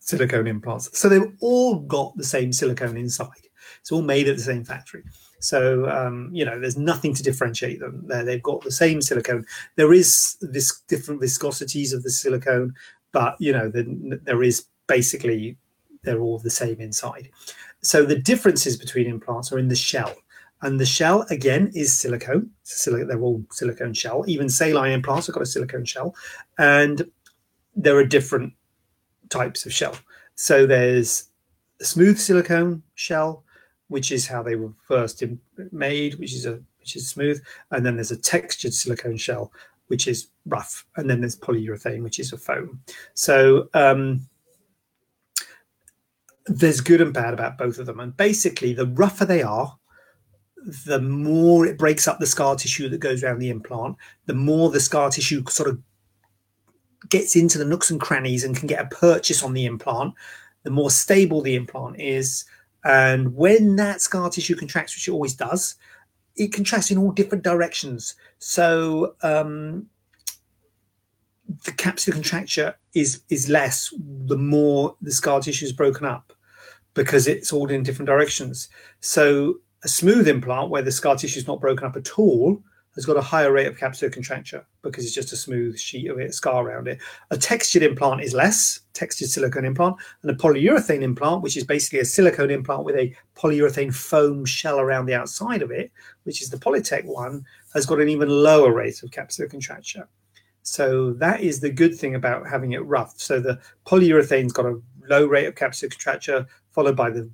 [0.00, 0.98] silicone implants.
[0.98, 3.43] So they've all got the same silicone inside.
[3.84, 5.02] It's all made at the same factory.
[5.40, 8.02] So um, you know, there's nothing to differentiate them.
[8.06, 9.44] There, they've got the same silicone.
[9.76, 12.72] There is this different viscosities of the silicone,
[13.12, 15.58] but you know, the, there is basically
[16.02, 17.28] they're all the same inside.
[17.82, 20.14] So the differences between implants are in the shell.
[20.62, 22.48] And the shell again is silicone.
[22.86, 24.24] they're all silicone shell.
[24.26, 26.14] Even saline implants have got a silicone shell,
[26.56, 27.10] and
[27.76, 28.54] there are different
[29.28, 29.94] types of shell.
[30.36, 31.28] So there's
[31.82, 33.43] a smooth silicone shell,
[33.88, 35.22] which is how they were first
[35.72, 39.52] made, which is a which is smooth, and then there's a textured silicone shell,
[39.86, 42.80] which is rough, and then there's polyurethane, which is a foam.
[43.14, 44.28] So um,
[46.46, 49.78] there's good and bad about both of them, and basically, the rougher they are,
[50.86, 54.70] the more it breaks up the scar tissue that goes around the implant, the more
[54.70, 55.80] the scar tissue sort of
[57.08, 60.14] gets into the nooks and crannies and can get a purchase on the implant,
[60.62, 62.44] the more stable the implant is.
[62.84, 65.76] And when that scar tissue contracts, which it always does,
[66.36, 68.14] it contracts in all different directions.
[68.38, 69.86] So um,
[71.64, 73.92] the capsular contracture is is less
[74.26, 76.32] the more the scar tissue is broken up
[76.94, 78.68] because it's all in different directions.
[79.00, 82.62] So a smooth implant where the scar tissue is not broken up at all
[82.94, 86.18] has got a higher rate of capsular contracture because it's just a smooth sheet of
[86.18, 87.00] it, scar around it.
[87.30, 91.98] A textured implant is less, textured silicone implant, and a polyurethane implant, which is basically
[91.98, 95.90] a silicone implant with a polyurethane foam shell around the outside of it,
[96.22, 100.08] which is the Polytech one, has got an even lower rate of capsular contracture.
[100.62, 103.14] So that is the good thing about having it rough.
[103.20, 107.30] So the polyurethane's got a low rate of capsular contracture, followed by the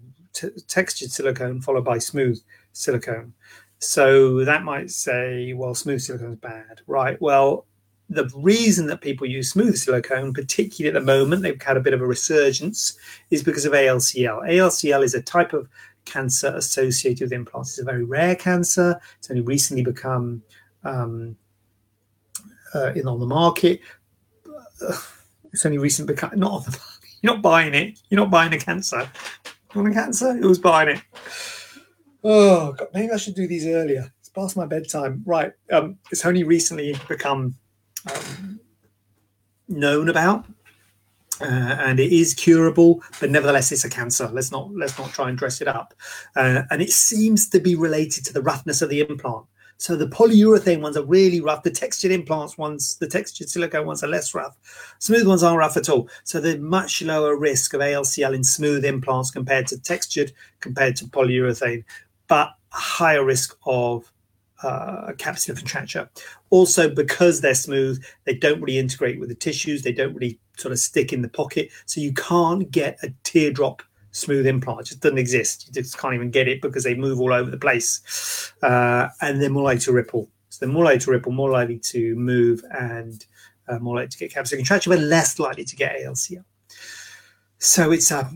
[0.66, 2.40] textured silicone, followed by smooth
[2.72, 3.32] silicone.
[3.80, 7.20] So that might say, well, smooth silicone is bad, right?
[7.20, 7.66] Well,
[8.10, 11.94] the reason that people use smooth silicone, particularly at the moment, they've had a bit
[11.94, 12.98] of a resurgence,
[13.30, 14.48] is because of ALCL.
[14.48, 15.68] ALCL is a type of
[16.04, 17.70] cancer associated with implants.
[17.70, 19.00] It's a very rare cancer.
[19.18, 20.42] It's only recently become
[20.84, 21.36] um,
[22.74, 23.80] uh, in on the market.
[25.52, 27.10] It's only recently become not on the market.
[27.22, 28.00] You're not buying it.
[28.08, 29.10] You're not buying a cancer.
[29.74, 30.36] You want a cancer?
[30.36, 31.02] Who's buying it?
[32.22, 34.12] Oh, God, maybe I should do these earlier.
[34.20, 35.22] It's past my bedtime.
[35.26, 35.52] Right.
[35.72, 37.54] Um, it's only recently become
[38.12, 38.60] um,
[39.68, 40.44] known about.
[41.40, 44.28] Uh, and it is curable, but nevertheless, it's a cancer.
[44.30, 45.94] Let's not let's not try and dress it up.
[46.36, 49.46] Uh, and it seems to be related to the roughness of the implant.
[49.78, 51.62] So the polyurethane ones are really rough.
[51.62, 54.54] The textured implants ones, the textured silicone ones are less rough.
[54.98, 56.10] Smooth ones aren't rough at all.
[56.24, 61.06] So there's much lower risk of ALCL in smooth implants compared to textured, compared to
[61.06, 61.84] polyurethane
[62.30, 64.10] but higher risk of
[64.62, 66.08] uh, capsular contracture.
[66.50, 69.82] Also, because they're smooth, they don't really integrate with the tissues.
[69.82, 71.70] They don't really sort of stick in the pocket.
[71.86, 74.82] So you can't get a teardrop smooth implant.
[74.82, 75.66] It just doesn't exist.
[75.66, 78.52] You just can't even get it because they move all over the place.
[78.62, 80.28] Uh, and they're more likely to ripple.
[80.50, 83.26] So they're more likely to ripple, more likely to move, and
[83.66, 86.44] uh, more likely to get capsular contracture, but less likely to get ALCL.
[87.58, 88.30] So it's a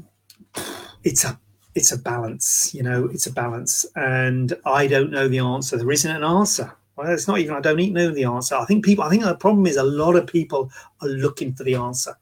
[1.05, 1.39] it's a
[1.75, 3.85] it's a balance, you know, it's a balance.
[3.97, 5.77] And I don't know the answer.
[5.77, 6.73] There isn't an answer.
[6.97, 8.55] Well, it's not even, I don't even know the answer.
[8.55, 10.71] I think people, I think the problem is a lot of people
[11.03, 12.17] are looking for the answer.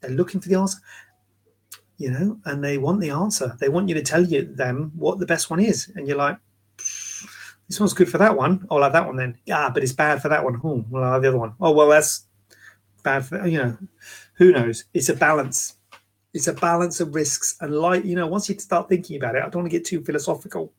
[0.00, 0.78] They're looking for the answer
[2.00, 3.54] you know, and they want the answer.
[3.60, 6.38] They want you to tell you them what the best one is, and you're like,
[7.68, 8.66] this one's good for that one.
[8.70, 9.38] I'll have that one then.
[9.44, 10.58] Yeah, but it's bad for that one.
[10.64, 11.52] Oh, well, I'll have the other one.
[11.60, 12.24] Oh, well, that's
[13.04, 13.76] bad for you know.
[14.36, 14.84] Who knows?
[14.94, 15.76] It's a balance.
[16.32, 18.26] It's a balance of risks and like you know.
[18.26, 20.72] Once you start thinking about it, I don't want to get too philosophical.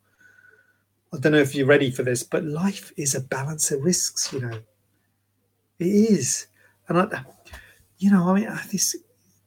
[1.12, 4.32] I don't know if you're ready for this, but life is a balance of risks.
[4.32, 4.58] You know,
[5.78, 6.46] it is,
[6.88, 7.24] and I,
[7.98, 8.96] you know, I mean, this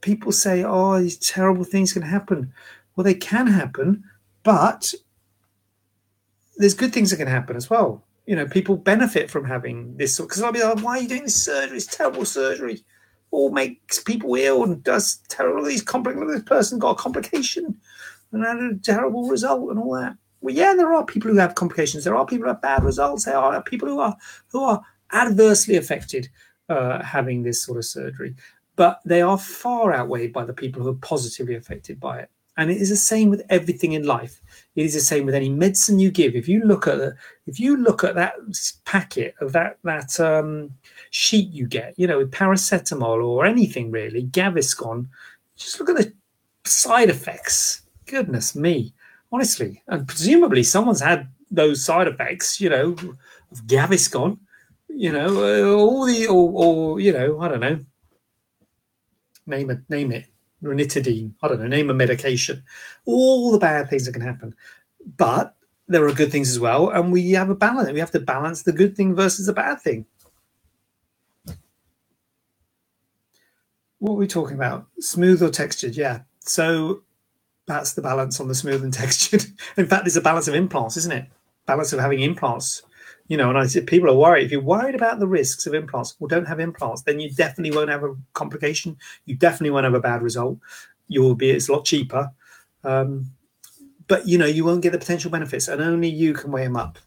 [0.02, 2.54] people say, oh, these terrible things can happen.
[2.96, 4.04] Well, they can happen,
[4.44, 4.94] but
[6.58, 8.04] there's good things that can happen as well.
[8.28, 11.24] You know, people benefit from having this because I'll be like, why are you doing
[11.24, 11.78] this surgery?
[11.78, 12.84] It's terrible surgery.
[13.32, 16.34] All makes people ill and does terrible these complications.
[16.34, 17.80] This person got a complication
[18.32, 20.16] and had a terrible result and all that.
[20.42, 22.04] Well, yeah, there are people who have complications.
[22.04, 23.26] There are people who have bad results.
[23.26, 24.16] There are people who are
[24.52, 26.30] who are adversely affected
[26.70, 28.36] uh, having this sort of surgery
[28.76, 32.30] but they are far outweighed by the people who are positively affected by it.
[32.58, 34.42] And it is the same with everything in life.
[34.76, 36.36] It is the same with any medicine you give.
[36.36, 37.00] If you look at
[37.48, 38.36] if you look at that
[38.86, 40.72] packet of that that um,
[41.10, 45.08] sheet you get, you know, with paracetamol or anything really, Gaviscon,
[45.56, 46.14] just look at the
[46.66, 47.84] side effects.
[48.06, 48.94] Goodness me,
[49.32, 52.96] honestly, and presumably someone's had those side effects, you know,
[53.52, 54.38] of Gaviscon,
[54.90, 57.80] you know, uh, all the or, or you know, I don't know,
[59.48, 60.26] name it, name it,
[60.64, 61.34] ranitidine.
[61.42, 62.64] I don't know, name a medication.
[63.06, 64.56] All the bad things that can happen,
[65.18, 65.56] but
[65.88, 67.92] there are good things as well, and we have a balance.
[67.92, 70.06] We have to balance the good thing versus the bad thing.
[74.00, 74.88] What are we talking about?
[75.00, 75.96] Smooth or textured?
[75.96, 76.22] Yeah.
[76.40, 77.04] So
[77.68, 79.46] that's the balance on the smooth and textured.
[79.78, 81.26] In fact, it's a balance of implants, isn't it?
[81.66, 82.84] Balance of having implants
[83.28, 84.46] you know, and I said people are worried.
[84.46, 87.02] If you're worried about the risks of implants, well, don't have implants.
[87.02, 88.98] Then you definitely won't have a complication.
[89.26, 90.60] You definitely won't have a bad result.
[91.08, 92.32] You will be it's a lot cheaper,
[92.84, 93.32] um,
[94.08, 96.78] but you know you won't get the potential benefits, and only you can weigh them
[96.78, 96.98] up.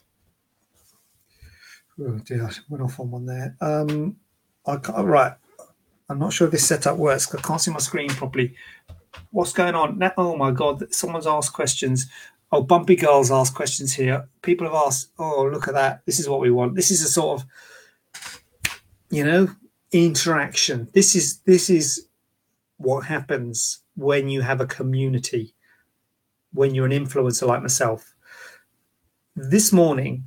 [2.01, 3.57] Oh dear, I went off on one there.
[3.61, 4.17] Um,
[4.67, 5.33] I can't, right.
[6.09, 7.35] I'm not sure if this setup works.
[7.35, 8.55] I can't see my screen properly.
[9.31, 10.01] What's going on?
[10.17, 10.93] Oh my god!
[10.95, 12.07] Someone's asked questions.
[12.51, 14.29] Oh, Bumpy Girls ask questions here.
[14.43, 16.01] People have asked, oh, look at that.
[16.07, 16.75] This is what we want.
[16.75, 17.47] This is a sort of,
[19.11, 19.49] you know,
[19.93, 20.89] interaction.
[20.95, 22.09] This is this is
[22.79, 25.55] what happens when you have a community,
[26.53, 28.15] when you're an influencer like myself.
[29.37, 30.25] This morning,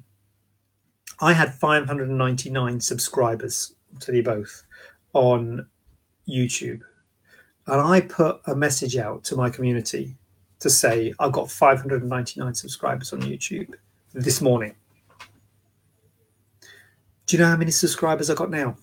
[1.20, 4.64] I had 599 subscribers to the both
[5.14, 5.68] on
[6.28, 6.82] YouTube.
[7.68, 10.18] And I put a message out to my community
[10.62, 13.74] to say I've got 599 subscribers on YouTube
[14.14, 14.76] this morning.
[17.26, 18.78] Do you know how many subscribers I got now?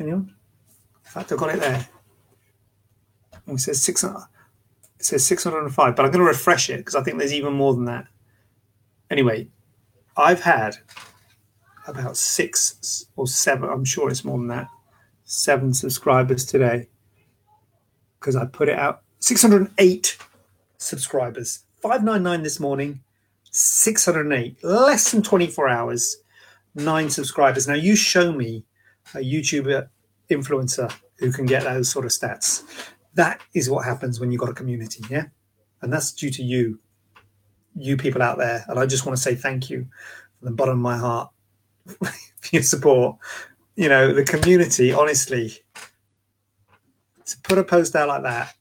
[0.00, 0.34] Anyone?
[1.04, 1.88] In fact, I've got it there.
[3.46, 4.16] Oh, it says 600.
[4.98, 7.74] It says 605, but I'm going to refresh it because I think there's even more
[7.74, 8.06] than that.
[9.10, 9.48] Anyway,
[10.16, 10.76] I've had
[11.86, 14.68] about six or seven, I'm sure it's more than that,
[15.24, 16.88] seven subscribers today
[18.20, 20.16] because I put it out 608
[20.78, 21.64] subscribers.
[21.82, 23.00] 599 this morning,
[23.50, 24.62] 608.
[24.64, 26.16] Less than 24 hours,
[26.74, 27.68] nine subscribers.
[27.68, 28.64] Now, you show me
[29.14, 29.88] a YouTuber
[30.30, 32.62] influencer who can get those sort of stats.
[33.14, 35.24] That is what happens when you've got a community, yeah?
[35.82, 36.78] And that's due to you,
[37.76, 38.64] you people out there.
[38.68, 39.86] And I just want to say thank you
[40.38, 41.30] from the bottom of my heart
[41.86, 42.12] for
[42.52, 43.16] your support.
[43.76, 45.52] You know, the community, honestly,
[47.24, 48.54] to put a post out like that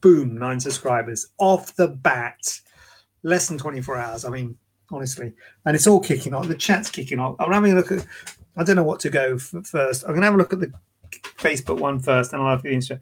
[0.00, 2.60] boom, nine subscribers off the bat,
[3.22, 4.24] less than 24 hours.
[4.24, 4.56] I mean,
[4.90, 5.32] honestly,
[5.64, 6.48] and it's all kicking off.
[6.48, 7.36] The chat's kicking off.
[7.38, 8.06] I'm having a look at,
[8.56, 10.04] I don't know what to go first.
[10.06, 10.72] I'm to have a look at the
[11.36, 13.00] Facebook one first, and I'll have the Instagram.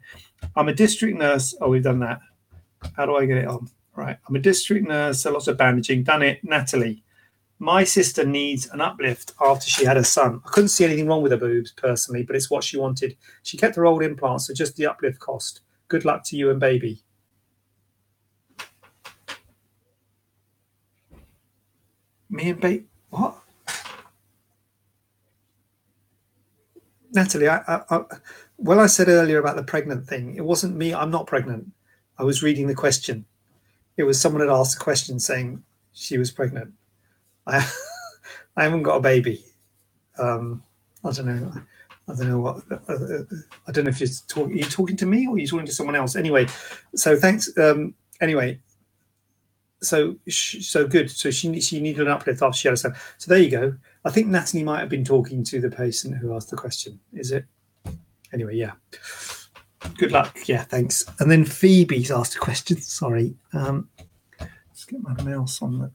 [0.55, 1.55] I'm a district nurse.
[1.61, 2.19] Oh, we've done that.
[2.95, 3.69] How do I get it on?
[3.95, 4.17] Right.
[4.27, 6.03] I'm a district nurse, so lots of bandaging.
[6.03, 6.43] Done it.
[6.43, 7.03] Natalie.
[7.59, 10.41] My sister needs an uplift after she had a son.
[10.45, 13.17] I couldn't see anything wrong with her boobs personally, but it's what she wanted.
[13.41, 15.61] She kept her old implants, so just the uplift cost.
[15.87, 17.01] Good luck to you and baby.
[22.29, 22.85] Me and baby.
[23.09, 23.37] What?
[27.13, 28.01] Natalie, I, I, I,
[28.57, 30.35] well, I said earlier about the pregnant thing.
[30.35, 30.93] It wasn't me.
[30.93, 31.71] I'm not pregnant.
[32.17, 33.25] I was reading the question.
[33.95, 36.73] It was someone had asked a question saying she was pregnant.
[37.45, 37.67] I,
[38.57, 39.43] I haven't got a baby.
[40.19, 40.63] Um,
[41.03, 41.53] I don't know.
[42.09, 42.63] I don't know what.
[42.71, 43.23] Uh, uh,
[43.67, 44.53] I don't know if you're talking.
[44.53, 46.15] Are you talking to me or are you talking to someone else?
[46.15, 46.47] Anyway,
[46.95, 47.55] so thanks.
[47.57, 48.59] Um, anyway,
[49.81, 51.11] so so good.
[51.11, 52.77] So she she needed an uplift after she had a.
[52.77, 52.95] So
[53.27, 53.75] there you go.
[54.05, 56.99] I think Natalie might have been talking to the person who asked the question.
[57.13, 57.45] Is it?
[58.33, 58.71] Anyway, yeah.
[59.97, 60.37] Good luck.
[60.47, 61.05] Yeah, thanks.
[61.19, 62.79] And then Phoebe's asked a question.
[62.81, 63.35] Sorry.
[63.53, 63.89] Um,
[64.39, 65.91] let's get my mouse on the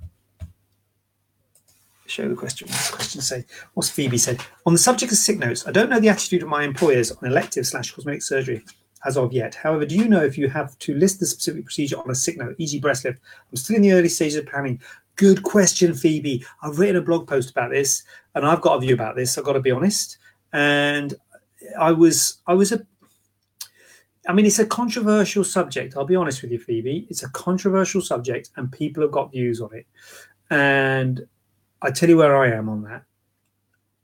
[2.13, 2.69] show the question.
[2.69, 3.45] What's the question say?
[3.75, 4.41] What's Phoebe said?
[4.67, 7.29] On the subject of sick notes, I don't know the attitude of my employers on
[7.29, 8.65] elective slash cosmetic surgery
[9.05, 9.55] as of yet.
[9.55, 12.39] However, do you know if you have to list the specific procedure on a sick
[12.39, 12.79] note, e.g.
[12.81, 13.21] breast lift?
[13.51, 14.81] I'm still in the early stages of planning.
[15.17, 16.45] Good question, Phoebe.
[16.63, 18.03] I've written a blog post about this
[18.35, 19.37] and I've got a view about this.
[19.37, 20.19] I've got to be honest.
[20.53, 21.15] And
[21.79, 22.87] I was, I was a,
[24.29, 25.97] I mean, it's a controversial subject.
[25.97, 27.07] I'll be honest with you, Phoebe.
[27.11, 29.87] It's a controversial subject, and people have got views on it.
[30.51, 31.27] And
[31.83, 33.03] I tell you where I am on that.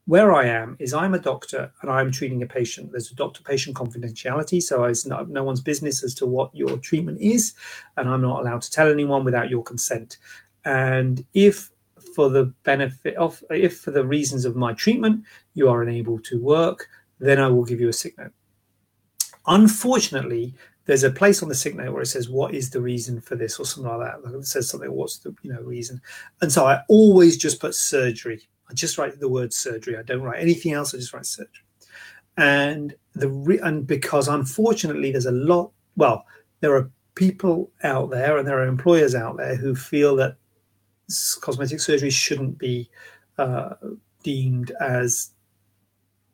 [0.06, 2.90] Where I am is I'm a doctor and I'm treating a patient.
[2.90, 6.78] There's a doctor patient confidentiality, so it's not, no one's business as to what your
[6.78, 7.54] treatment is,
[7.96, 10.16] and I'm not allowed to tell anyone without your consent.
[10.64, 11.70] And if
[12.16, 16.40] for the benefit of, if for the reasons of my treatment, you are unable to
[16.40, 16.88] work,
[17.20, 18.32] then I will give you a sick note.
[19.46, 20.54] Unfortunately,
[20.88, 23.37] there's a place on the sick note where it says what is the reason for
[23.37, 24.24] this or something like that.
[24.24, 26.01] Like it says something, what's the you know reason?
[26.40, 28.48] And so I always just put surgery.
[28.70, 29.98] I just write the word surgery.
[29.98, 30.94] I don't write anything else.
[30.94, 31.66] I just write surgery.
[32.38, 35.72] And the re- and because unfortunately there's a lot.
[35.96, 36.24] Well,
[36.61, 40.37] there are people out there and there are employers out there who feel that
[41.42, 42.88] cosmetic surgery shouldn't be
[43.37, 43.74] uh,
[44.22, 45.33] deemed as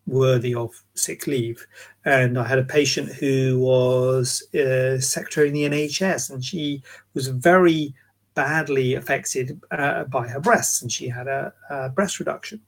[0.06, 1.66] worthy of sick leave.
[2.04, 6.82] And I had a patient who was a secretary in the NHS, and she
[7.14, 7.94] was very
[8.34, 12.60] badly affected uh, by her breasts, and she had a, a, breast reduction.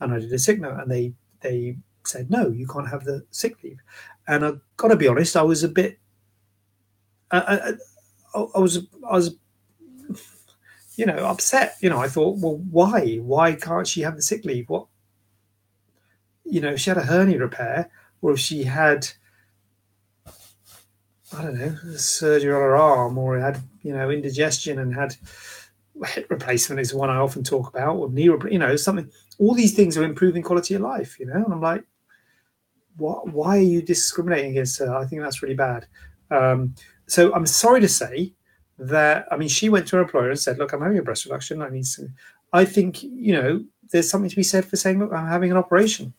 [0.00, 3.24] And I did a sick note, and they they said no, you can't have the
[3.30, 3.80] sick leave.
[4.28, 5.98] And I got to be honest, I was a bit.
[7.30, 7.74] I,
[8.34, 9.36] I was I was
[10.96, 14.44] you know upset you know i thought well why why can't she have the sick
[14.44, 14.86] leave what
[16.44, 17.90] you know, if she had a hernia repair
[18.22, 19.08] or if she had,
[20.26, 25.16] I don't know, surgery on her arm or had, you know, indigestion and had
[26.06, 29.74] hip replacement is one I often talk about or knee, you know, something, all these
[29.74, 31.84] things are improving quality of life, you know, and I'm like,
[32.96, 34.94] what, why are you discriminating against her?
[34.94, 35.86] I think that's really bad.
[36.30, 36.74] Um,
[37.06, 38.32] so I'm sorry to say
[38.78, 41.24] that, I mean, she went to her employer and said, look, I'm having a breast
[41.24, 41.62] reduction.
[41.62, 41.86] I need
[42.52, 45.56] I think, you know, there's something to be said for saying, look, I'm having an
[45.56, 46.14] operation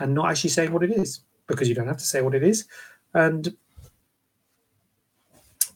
[0.00, 2.42] and not actually saying what it is because you don't have to say what it
[2.42, 2.66] is.
[3.14, 3.56] And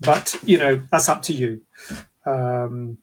[0.01, 1.63] but you know that's up to you.
[2.27, 2.99] Um,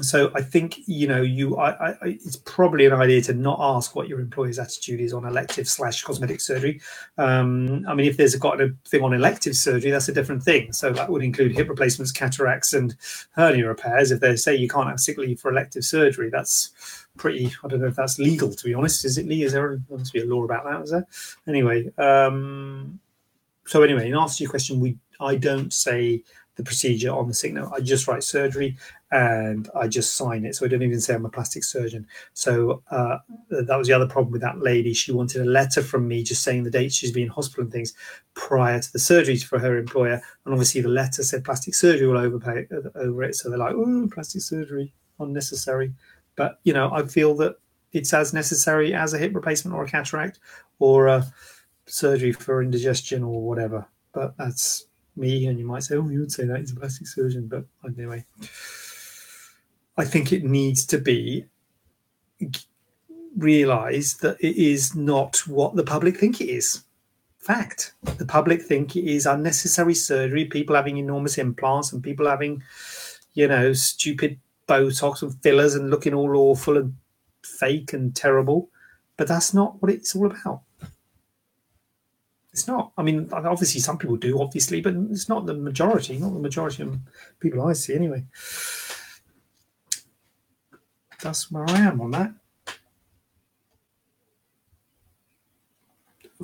[0.00, 1.58] so I think you know you.
[1.58, 5.26] I, I, it's probably an idea to not ask what your employer's attitude is on
[5.26, 6.80] elective slash cosmetic surgery.
[7.18, 10.72] Um, I mean, if there's got a thing on elective surgery, that's a different thing.
[10.72, 12.96] So that would include hip replacements, cataracts, and
[13.32, 14.10] hernia repairs.
[14.10, 16.70] If they say you can't have sick leave for elective surgery, that's
[17.18, 17.52] pretty.
[17.62, 18.50] I don't know if that's legal.
[18.50, 19.46] To be honest, is it legal?
[19.46, 20.82] Is there, must be a law about that?
[20.84, 21.06] Is there?
[21.46, 22.98] Anyway, um,
[23.66, 26.22] so anyway, in answer to your question, we I don't say
[26.56, 27.72] the procedure on the sick note.
[27.74, 28.76] I just write surgery
[29.12, 30.54] and I just sign it.
[30.54, 32.06] So I don't even say I'm a plastic surgeon.
[32.32, 33.18] So uh,
[33.50, 34.94] that was the other problem with that lady.
[34.94, 37.72] She wanted a letter from me just saying the date she's been in hospital and
[37.72, 37.92] things
[38.32, 40.20] prior to the surgery for her employer.
[40.44, 43.34] And obviously the letter said plastic surgery all over, over it.
[43.34, 45.92] So they're like, oh, plastic surgery, unnecessary.
[46.34, 47.56] But you know, I feel that
[47.92, 50.38] it's as necessary as a hip replacement or a cataract
[50.78, 51.26] or a
[51.84, 53.86] surgery for indigestion or whatever.
[54.14, 57.06] But that's me, and you might say, "Oh, you would say that he's a plastic
[57.06, 58.24] surgeon," but anyway,
[59.96, 61.46] I think it needs to be
[63.36, 66.84] realized that it is not what the public think it is.
[67.38, 72.62] Fact: the public think it is unnecessary surgery, people having enormous implants, and people having,
[73.34, 76.94] you know, stupid Botox and fillers and looking all awful and
[77.42, 78.70] fake and terrible.
[79.16, 80.62] But that's not what it's all about.
[82.52, 82.92] It's not.
[82.96, 86.82] I mean, obviously, some people do, obviously, but it's not the majority, not the majority
[86.82, 86.98] of
[87.40, 88.24] people I see anyway.
[91.22, 92.32] That's where I am on that.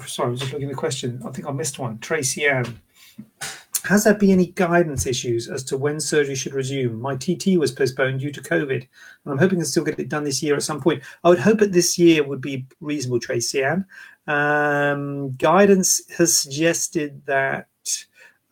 [0.07, 1.21] Sorry, I was just looking at the question.
[1.27, 1.99] I think I missed one.
[1.99, 2.81] Tracy Ann.
[3.85, 7.01] Has there been any guidance issues as to when surgery should resume?
[7.01, 8.89] My TT was postponed due to COVID, and
[9.27, 11.03] I'm hoping to still get it done this year at some point.
[11.25, 13.87] I would hope that this year would be reasonable, Tracy Ann.
[14.27, 17.69] Um, guidance has suggested that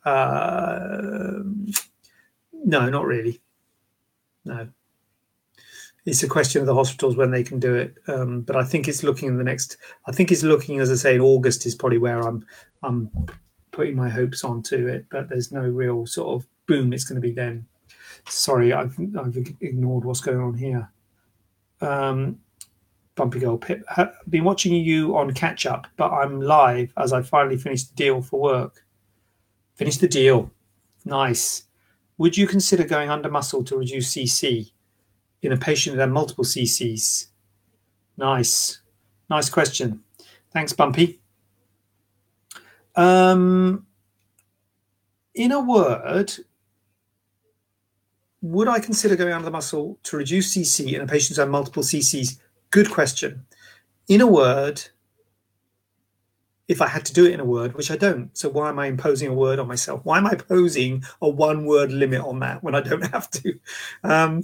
[0.03, 1.43] uh,
[2.51, 3.39] no, not really.
[4.43, 4.69] No,
[6.07, 7.95] it's a question of the hospitals when they can do it.
[8.07, 9.75] Um, but I think it's looking in the next.
[10.07, 12.45] I think it's looking, as I say, in August is probably where I'm.
[12.81, 13.11] I'm
[13.71, 16.93] putting my hopes onto it, but there's no real sort of boom.
[16.93, 17.67] It's going to be then.
[18.29, 20.89] Sorry, I've I've ignored what's going on here.
[21.81, 22.39] Um,
[23.15, 23.83] Bumpy Girl Pip.
[23.97, 27.95] I've been watching you on catch up, but I'm live as I finally finished the
[27.95, 28.85] deal for work.
[29.75, 30.51] Finished the deal.
[31.03, 31.65] Nice.
[32.17, 34.71] Would you consider going under muscle to reduce CC
[35.41, 37.27] in a patient that had multiple CCs?
[38.17, 38.81] Nice.
[39.29, 40.03] Nice question.
[40.51, 41.19] Thanks, Bumpy.
[42.95, 43.85] Um,
[45.35, 46.33] in a word,
[48.41, 51.49] would I consider going under the muscle to reduce CC in a patient who had
[51.49, 52.39] multiple CCs?
[52.71, 53.45] Good question.
[54.07, 54.81] In a word,
[56.67, 58.35] if I had to do it in a word, which I don't.
[58.37, 60.01] So why am I imposing a word on myself?
[60.03, 63.59] Why am I posing a one word limit on that when I don't have to?
[64.03, 64.43] Um,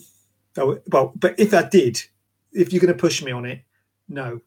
[0.58, 2.02] oh, well, but if I did,
[2.52, 3.62] if you're going to push me on it,
[4.08, 4.42] no.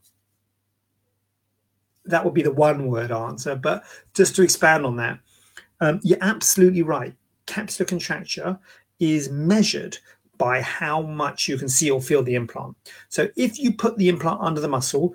[2.05, 3.57] That would be the one word answer.
[3.57, 3.85] But
[4.15, 5.19] just to expand on that,
[5.81, 7.15] um, you're absolutely right.
[7.47, 8.59] Capsular contracture
[8.99, 9.99] is measured
[10.39, 12.77] by how much you can see or feel the implant.
[13.09, 15.15] So if you put the implant under the muscle,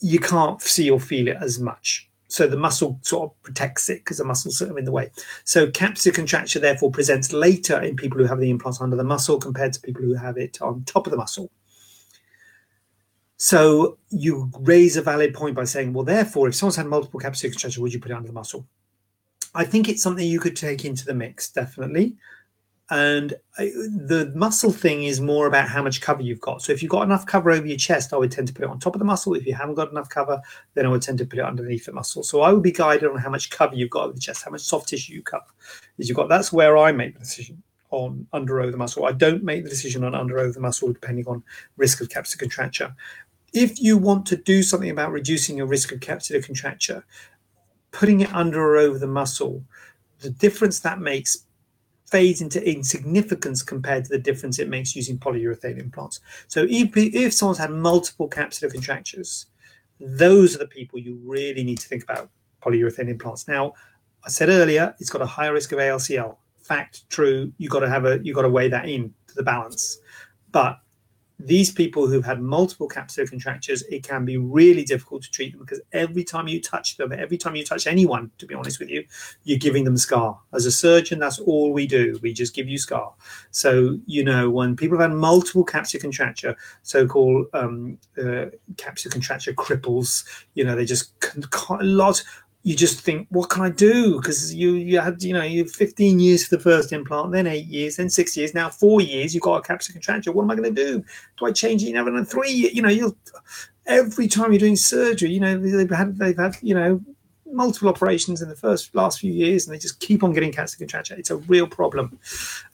[0.00, 2.08] you can't see or feel it as much.
[2.28, 5.10] So the muscle sort of protects it because the muscle's sort of in the way.
[5.44, 9.38] So capsular contracture therefore presents later in people who have the implant under the muscle
[9.38, 11.50] compared to people who have it on top of the muscle.
[13.36, 17.52] So you raise a valid point by saying, well, therefore, if someone's had multiple capsular
[17.52, 18.66] contracture, would you put it under the muscle?
[19.54, 22.16] I think it's something you could take into the mix, definitely
[22.90, 26.62] and the muscle thing is more about how much cover you've got.
[26.62, 28.70] So if you've got enough cover over your chest, I would tend to put it
[28.70, 29.34] on top of the muscle.
[29.34, 30.40] If you haven't got enough cover,
[30.74, 32.22] then I would tend to put it underneath the muscle.
[32.22, 34.52] So I would be guided on how much cover you've got over the chest, how
[34.52, 35.46] much soft tissue you cover.
[35.98, 37.60] Is you've got that's where I make the decision
[37.90, 39.04] on under over the muscle.
[39.04, 41.42] I don't make the decision on under over the muscle depending on
[41.76, 42.94] risk of capsular contracture.
[43.52, 47.04] If you want to do something about reducing your risk of capsular contracture,
[47.90, 49.64] putting it under or over the muscle,
[50.20, 51.45] the difference that makes
[52.06, 56.20] fades into insignificance compared to the difference it makes using polyurethane implants.
[56.48, 59.46] So if, if someone's had multiple capsular contractures,
[59.98, 62.30] those are the people you really need to think about
[62.62, 63.48] polyurethane implants.
[63.48, 63.72] Now,
[64.24, 66.36] I said earlier, it's got a higher risk of ALCL.
[66.62, 67.52] Fact, true.
[67.58, 69.98] You got to have a you got to weigh that in to the balance.
[70.50, 70.78] But
[71.38, 75.60] these people who've had multiple capsular contractures, it can be really difficult to treat them
[75.60, 78.88] because every time you touch them, every time you touch anyone, to be honest with
[78.88, 79.04] you,
[79.44, 80.38] you're giving them scar.
[80.54, 82.18] As a surgeon, that's all we do.
[82.22, 83.12] We just give you scar.
[83.50, 89.12] So, you know, when people have had multiple capsular contracture, so called um, uh, capsular
[89.12, 90.24] contracture cripples,
[90.54, 91.12] you know, they just
[91.70, 92.22] a lot
[92.66, 94.16] you just think, what can I do?
[94.16, 97.46] Because you you had you know you have 15 years for the first implant, then
[97.46, 99.32] eight years, then six years, now four years.
[99.32, 100.32] You've got a capsular contracture.
[100.32, 101.04] What am I going to do?
[101.38, 101.86] Do I change it?
[101.86, 102.24] You know.
[102.24, 103.16] Three, you know, you
[103.86, 107.00] every time you're doing surgery, you know they've had they've had you know
[107.52, 110.80] multiple operations in the first last few years, and they just keep on getting capsular
[110.80, 111.14] contracture.
[111.14, 112.18] It's a real problem,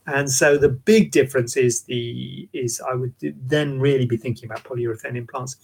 [0.07, 4.65] and so the big difference is the is I would then really be thinking about
[4.65, 5.57] polyurethane implants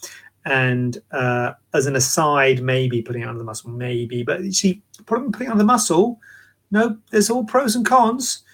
[0.45, 4.23] and uh, as an aside, maybe putting it under the muscle, maybe.
[4.23, 6.21] But you see, putting, putting it under the muscle,
[6.71, 8.45] no, there's all pros and cons.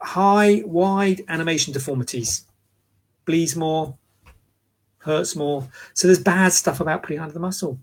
[0.00, 2.46] High, wide animation deformities,
[3.26, 3.98] bleeds more,
[4.98, 5.68] hurts more.
[5.94, 7.78] So there's bad stuff about putting under the muscle.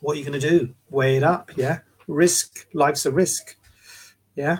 [0.00, 0.74] What are you going to do?
[0.90, 1.80] Weigh it up, yeah.
[2.06, 3.56] Risk, life's a risk,
[4.36, 4.58] yeah.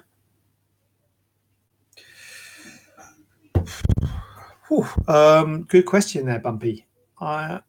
[4.68, 4.86] Whew.
[5.06, 6.86] Um, good question there, Bumpy.
[7.20, 7.60] I,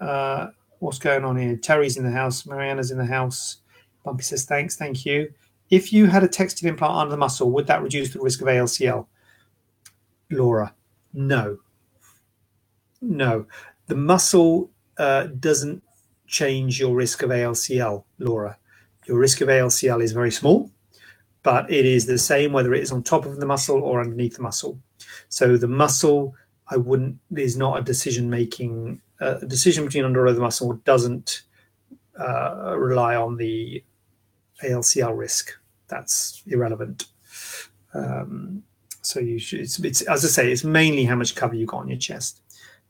[0.00, 0.48] uh,
[0.80, 1.56] what's going on here?
[1.56, 2.44] Terry's in the house.
[2.44, 3.58] Mariana's in the house.
[4.04, 5.32] Bumpy says, thanks, thank you.
[5.70, 8.48] If you had a textured implant under the muscle, would that reduce the risk of
[8.48, 9.06] ALCL?
[10.30, 10.74] Laura,
[11.12, 11.58] no.
[13.00, 13.46] No.
[13.86, 15.82] The muscle uh, doesn't
[16.28, 18.56] change your risk of ALCL, Laura.
[19.06, 20.70] Your risk of ALCL is very small,
[21.42, 24.36] but it is the same whether it is on top of the muscle or underneath
[24.36, 24.78] the muscle.
[25.28, 26.34] So the muscle
[26.70, 27.18] I wouldn't.
[27.36, 29.00] Is not a decision making.
[29.20, 31.42] Uh, a decision between under or over the muscle doesn't
[32.18, 33.82] uh, rely on the
[34.62, 35.56] ALCL risk.
[35.88, 37.06] That's irrelevant.
[37.94, 38.62] Um,
[39.02, 39.60] so you should.
[39.60, 42.42] It's, it's as I say, it's mainly how much cover you got on your chest.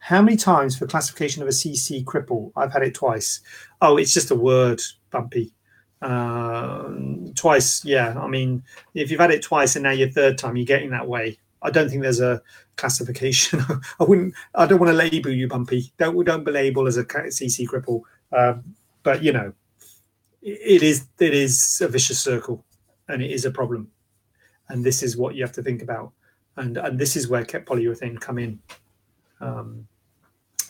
[0.09, 2.51] How many times for classification of a CC cripple?
[2.57, 3.43] I've had it twice.
[3.83, 4.81] Oh, it's just a word,
[5.11, 5.53] bumpy.
[6.01, 6.89] Uh,
[7.35, 8.19] twice, yeah.
[8.19, 8.63] I mean,
[8.95, 11.37] if you've had it twice and now your third time, you're getting that way.
[11.61, 12.41] I don't think there's a
[12.77, 13.61] classification.
[14.01, 14.33] I wouldn't.
[14.55, 15.93] I don't want to label you bumpy.
[15.99, 18.01] Don't don't be labeled as a CC cripple.
[18.33, 19.53] Um, but you know,
[20.41, 22.65] it is it is a vicious circle,
[23.09, 23.91] and it is a problem.
[24.71, 26.13] And this is what you have to think about.
[26.57, 28.59] And and this is where polyurethane come in.
[29.43, 29.87] Um,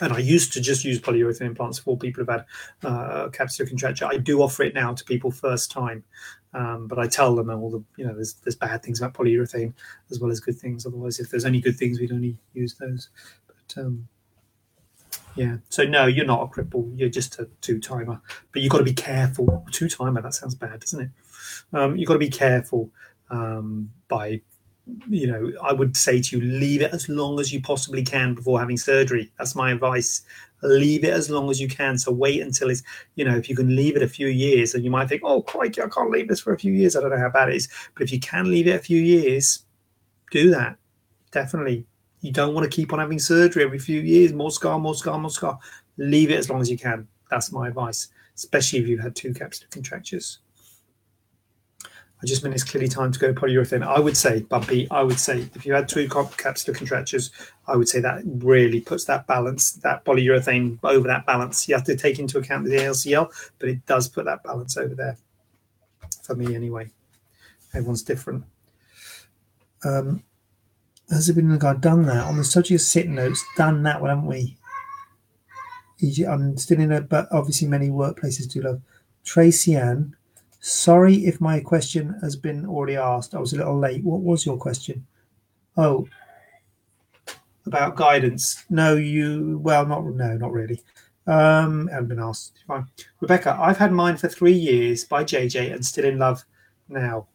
[0.01, 2.45] and I used to just use polyurethane implants for people who've had
[2.83, 4.05] uh, capsular contracture.
[4.05, 6.03] I do offer it now to people first time,
[6.53, 9.73] um, but I tell them all the you know there's there's bad things about polyurethane
[10.09, 10.85] as well as good things.
[10.85, 13.09] Otherwise, if there's any good things, we'd only use those.
[13.47, 14.07] But um,
[15.35, 15.57] Yeah.
[15.69, 16.91] So no, you're not a cripple.
[16.97, 18.21] You're just a two timer.
[18.51, 19.65] But you've got to be careful.
[19.71, 20.21] Two timer.
[20.21, 21.09] That sounds bad, doesn't it?
[21.73, 22.89] Um, you've got to be careful
[23.29, 24.41] um, by,
[25.09, 28.35] you know, I would say to you, leave it as long as you possibly can
[28.35, 29.31] before having surgery.
[29.37, 30.21] That's my advice.
[30.61, 31.97] Leave it as long as you can.
[31.97, 32.83] So wait until it's,
[33.15, 35.41] you know, if you can leave it a few years, and you might think, oh,
[35.41, 36.95] crikey, I can't leave this for a few years.
[36.95, 37.69] I don't know how bad it is.
[37.93, 39.65] But if you can leave it a few years,
[40.31, 40.77] do that.
[41.31, 41.85] Definitely
[42.21, 45.17] you don't want to keep on having surgery every few years, more scar, more scar,
[45.17, 45.57] more scar.
[45.97, 47.07] Leave it as long as you can.
[47.29, 50.39] That's my advice, especially if you've had two capsular contractures.
[52.21, 53.85] I just mean it's clearly time to go polyurethane.
[53.85, 57.31] I would say, Bumpy, I would say if you had two capsular contractures,
[57.65, 61.69] I would say that really puts that balance, that polyurethane over that balance.
[61.69, 64.95] You have to take into account the ALCL, but it does put that balance over
[64.95, 65.17] there
[66.23, 66.91] for me anyway.
[67.73, 68.43] Everyone's different.
[69.85, 70.23] Um,
[71.09, 73.43] has it been like done that on the subject of sit notes?
[73.55, 74.57] Done that one, haven't we?
[76.27, 78.81] I'm still in it, but obviously many workplaces do love.
[79.23, 80.15] Tracy Ann,
[80.59, 83.35] sorry if my question has been already asked.
[83.35, 84.03] I was a little late.
[84.03, 85.05] What was your question?
[85.77, 86.07] Oh,
[87.65, 88.65] about guidance.
[88.69, 89.59] No, you.
[89.61, 90.81] Well, not no, not really.
[91.27, 92.63] Um, I haven't been asked.
[92.67, 92.87] Fine,
[93.21, 93.57] Rebecca.
[93.59, 96.43] I've had mine for three years by JJ and still in love
[96.87, 97.27] now.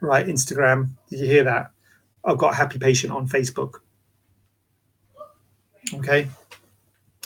[0.00, 0.90] Right, Instagram.
[1.10, 1.72] Did you hear that?
[2.24, 3.80] I've got happy patient on Facebook.
[5.94, 6.28] Okay.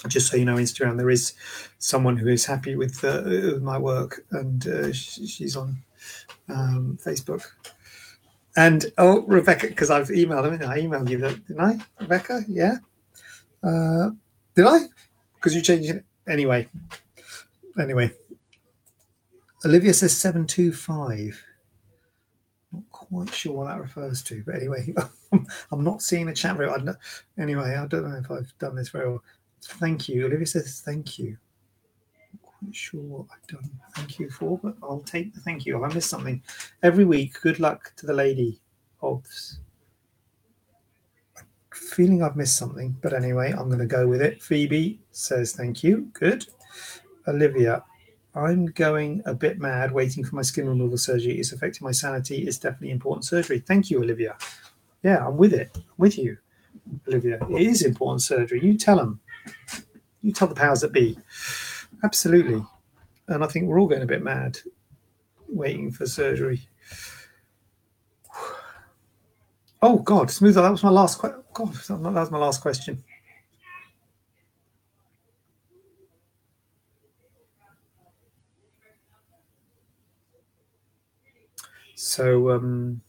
[0.09, 1.33] Just so you know, Instagram, there is
[1.79, 5.77] someone who is happy with, uh, with my work, and uh, she's on
[6.49, 7.43] um, Facebook.
[8.57, 10.71] And oh, Rebecca, because I've emailed them.
[10.71, 12.45] I emailed you, didn't I, Rebecca?
[12.47, 12.77] Yeah.
[13.63, 14.11] Uh,
[14.55, 14.81] did I?
[15.35, 16.69] Because you changed it anyway.
[17.81, 18.13] Anyway,
[19.65, 21.43] Olivia says seven two five
[22.73, 24.45] Not quite sure what that refers to.
[24.47, 24.95] But anyway,
[25.73, 26.97] I'm not seeing the chat very well.
[27.39, 29.25] Anyway, I don't know if I've done this very well.
[29.67, 30.27] Thank you.
[30.27, 31.37] Olivia says thank you.
[32.33, 35.83] Not quite sure what I've done thank you for, but I'll take the thank you.
[35.85, 36.43] I missed something,
[36.83, 38.61] every week, good luck to the lady.
[39.01, 39.61] Hobbs.
[41.73, 44.43] Feeling I've missed something, but anyway, I'm going to go with it.
[44.43, 46.09] Phoebe says thank you.
[46.13, 46.47] Good.
[47.29, 47.83] Olivia,
[48.35, 51.39] I'm going a bit mad waiting for my skin removal surgery.
[51.39, 52.47] It's affecting my sanity.
[52.47, 53.61] It's definitely important surgery.
[53.61, 54.37] Thank you, Olivia.
[55.03, 55.71] Yeah, I'm with it.
[55.75, 56.39] I'm with you,
[57.09, 57.39] Olivia.
[57.51, 58.65] It is important surgery.
[58.65, 59.21] You tell them.
[60.23, 61.19] You tell the powers that be.
[62.03, 62.65] Absolutely.
[63.29, 64.59] And I think we're all going a bit mad
[65.49, 66.69] waiting for surgery.
[69.83, 70.55] Oh God, smooth.
[70.55, 71.19] That was my last.
[71.19, 71.43] question.
[71.53, 73.03] God, that was my last question.
[81.95, 83.01] So um,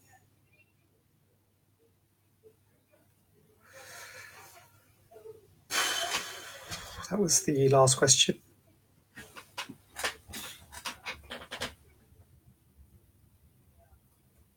[7.16, 8.38] that was the last question.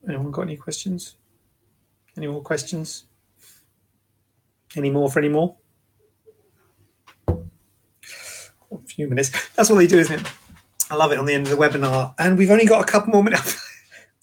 [0.05, 1.15] Anyone got any questions?
[2.17, 3.05] Any more questions?
[4.75, 5.55] Any more for any more?
[7.29, 7.37] A
[8.85, 9.31] few minutes.
[9.55, 10.27] That's what they do, isn't it?
[10.91, 12.13] I love it on the end of the webinar.
[12.19, 13.65] And we've only got a couple more minutes.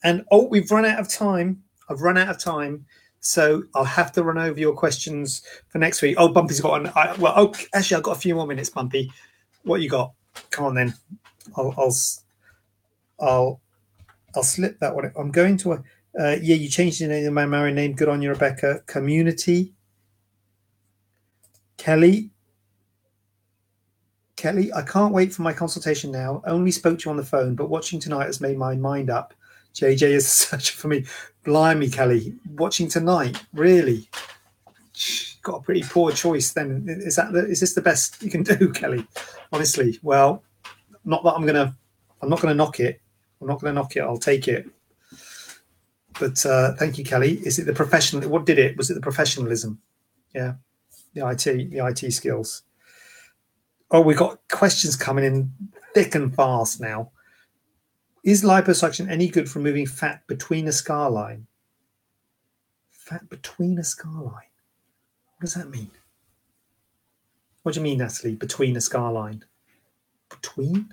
[0.05, 1.65] And oh, we've run out of time.
[1.89, 2.87] I've run out of time.
[3.27, 6.15] So I'll have to run over your questions for next week.
[6.17, 6.93] Oh, Bumpy's got an.
[6.95, 9.13] I, well, oh, actually, I've got a few more minutes, Bumpy.
[9.65, 10.13] What you got?
[10.51, 10.95] Come on, then.
[11.57, 11.97] I'll, I'll,
[13.21, 13.61] I'll,
[14.37, 15.11] I'll slip that one.
[15.17, 15.73] I'm going to.
[15.73, 15.77] A,
[16.19, 17.95] uh, yeah, you changed the name of my married name.
[17.95, 18.83] Good on you, Rebecca.
[18.87, 19.75] Community.
[21.77, 22.31] Kelly.
[24.37, 26.43] Kelly, I can't wait for my consultation now.
[26.47, 29.35] Only spoke to you on the phone, but watching tonight has made my mind up.
[29.75, 31.05] JJ is such for me.
[31.47, 34.09] Blimey, Kelly, watching tonight, really
[35.43, 36.53] got a pretty poor choice.
[36.53, 39.07] Then is that the, is this the best you can do, Kelly?
[39.53, 40.43] Honestly, well,
[41.05, 41.75] not that I'm gonna,
[42.21, 43.01] I'm not gonna knock it.
[43.41, 44.01] I'm not gonna knock it.
[44.01, 44.69] I'll take it.
[46.19, 47.35] But uh, thank you, Kelly.
[47.47, 48.29] Is it the professional?
[48.29, 48.77] What did it?
[48.77, 49.81] Was it the professionalism?
[50.35, 50.55] Yeah,
[51.15, 52.63] the IT, the IT skills.
[53.93, 55.53] Oh, we've got questions coming in
[55.95, 57.13] thick and fast now.
[58.27, 61.47] Is liposuction any good for moving fat between a scar line?
[62.91, 64.51] Fat between a scar line?
[65.37, 65.93] What does that mean?
[67.63, 68.35] What do you mean, Natalie?
[68.35, 69.45] Between a scar line?
[70.29, 70.93] Between?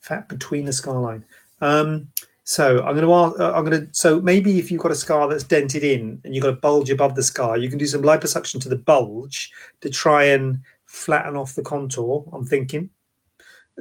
[0.00, 1.22] Fat between a scar line.
[1.60, 2.08] Um,
[2.44, 3.38] so I'm going to ask.
[3.38, 3.88] Uh, I'm going to.
[3.92, 6.88] So maybe if you've got a scar that's dented in and you've got a bulge
[6.88, 11.36] above the scar, you can do some liposuction to the bulge to try and flatten
[11.36, 12.26] off the contour.
[12.32, 12.88] I'm thinking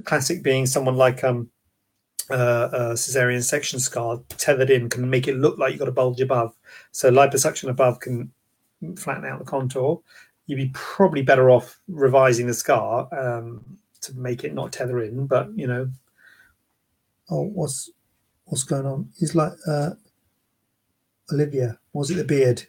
[0.03, 1.49] classic being someone like um,
[2.29, 5.93] uh, a cesarean section scar tethered in can make it look like you've got a
[5.93, 6.55] bulge above.
[6.91, 8.31] So liposuction above can
[8.97, 10.01] flatten out the contour.
[10.47, 13.63] you'd be probably better off revising the scar um,
[14.01, 15.27] to make it not tether in.
[15.27, 15.89] But you know,
[17.29, 17.89] oh, what's
[18.45, 19.09] what's going on?
[19.17, 19.91] He's like uh,
[21.31, 21.79] Olivia.
[21.93, 22.63] Was it the beard?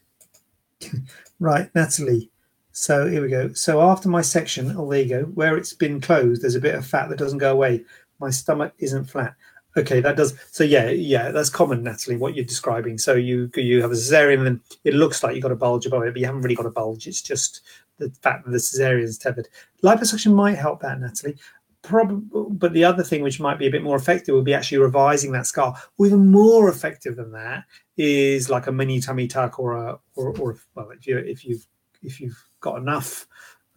[1.40, 2.30] right, Natalie.
[2.78, 3.54] So here we go.
[3.54, 6.74] So after my section, oh, there you go, where it's been closed, there's a bit
[6.74, 7.82] of fat that doesn't go away.
[8.20, 9.34] My stomach isn't flat.
[9.78, 10.34] Okay, that does.
[10.50, 12.18] So yeah, yeah, that's common, Natalie.
[12.18, 12.98] What you're describing.
[12.98, 16.02] So you you have a cesarean, and it looks like you've got a bulge above
[16.02, 17.06] it, but you haven't really got a bulge.
[17.06, 17.62] It's just
[17.96, 19.48] the fact that the cesarean is tethered.
[19.82, 21.36] Liposuction might help that, Natalie.
[21.80, 24.78] Probably, but the other thing which might be a bit more effective would be actually
[24.78, 25.74] revising that scar.
[25.96, 27.64] Or even more effective than that
[27.96, 31.66] is like a mini tummy tuck or a or, or well, if you if you've
[32.02, 33.26] if you've got enough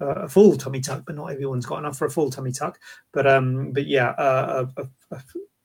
[0.01, 2.79] uh, a full tummy tuck, but not everyone's got enough for a full tummy tuck.
[3.11, 5.21] But um, but yeah, uh, a, a,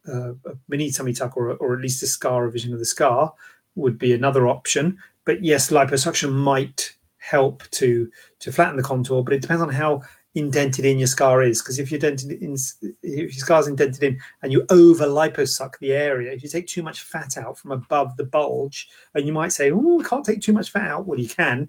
[0.06, 3.32] a, a, mini tummy tuck or or at least a scar revision of the scar
[3.76, 4.98] would be another option.
[5.24, 8.10] But yes, liposuction might help to
[8.40, 10.02] to flatten the contour, but it depends on how
[10.34, 11.62] indented in your scar is.
[11.62, 15.92] Because if you're dented in, if your scar's indented in, and you over liposuck the
[15.92, 19.52] area, if you take too much fat out from above the bulge, and you might
[19.52, 21.68] say, "Oh, I can't take too much fat out." Well, you can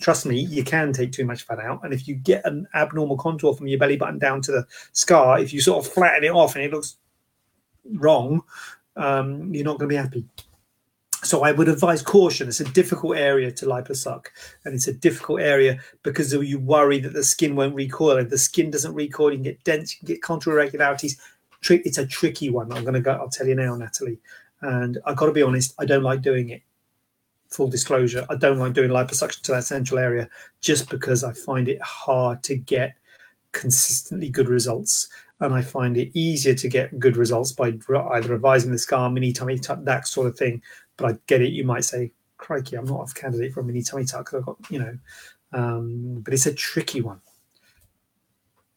[0.00, 1.84] trust me, you can take too much fat out.
[1.84, 5.38] And if you get an abnormal contour from your belly button down to the scar,
[5.38, 6.96] if you sort of flatten it off and it looks
[7.94, 8.42] wrong,
[8.96, 10.24] um, you're not going to be happy.
[11.22, 12.48] So I would advise caution.
[12.48, 14.26] It's a difficult area to liposuck,
[14.64, 18.16] and it's a difficult area because you worry that the skin won't recoil.
[18.16, 21.20] If the skin doesn't recoil, you can get dents, you can get contour irregularities.
[21.68, 22.72] It's a tricky one.
[22.72, 23.12] I'm going to go.
[23.12, 24.18] I'll tell you now, Natalie.
[24.62, 25.74] And I've got to be honest.
[25.78, 26.62] I don't like doing it
[27.50, 30.28] full disclosure, I don't like doing liposuction to that central area
[30.60, 32.94] just because I find it hard to get
[33.52, 35.08] consistently good results.
[35.40, 39.32] And I find it easier to get good results by either revising the scar, mini
[39.32, 40.62] tummy tuck, that sort of thing.
[40.98, 41.52] But I get it.
[41.52, 44.34] You might say, crikey, I'm not a candidate for a mini tummy tuck.
[44.34, 44.98] I've got, you know,
[45.52, 47.22] um, but it's a tricky one.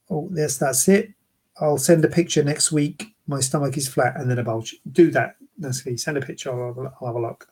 [0.09, 1.11] Oh, yes, that's it.
[1.59, 3.13] I'll send a picture next week.
[3.27, 4.75] My stomach is flat and then a bulge.
[4.91, 5.97] Do that, Leslie.
[5.97, 6.51] Send a picture.
[6.51, 7.47] I'll have a, I'll have a look.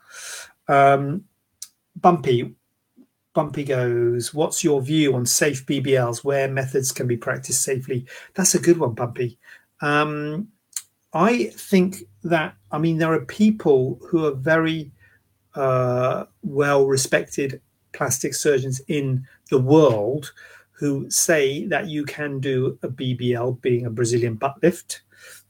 [0.72, 1.26] Um,
[1.98, 2.56] Bumpy,
[3.34, 8.08] Bumpy goes, What's your view on safe BBLs where methods can be practiced safely?
[8.36, 9.38] That's a good one, Bumpy.
[9.82, 10.48] Um,
[11.14, 14.92] I think that, I mean, there are people who are very
[15.56, 17.62] uh, well respected
[17.92, 20.32] plastic surgeons in the world
[20.72, 25.02] who say that you can do a BBL, being a Brazilian butt lift,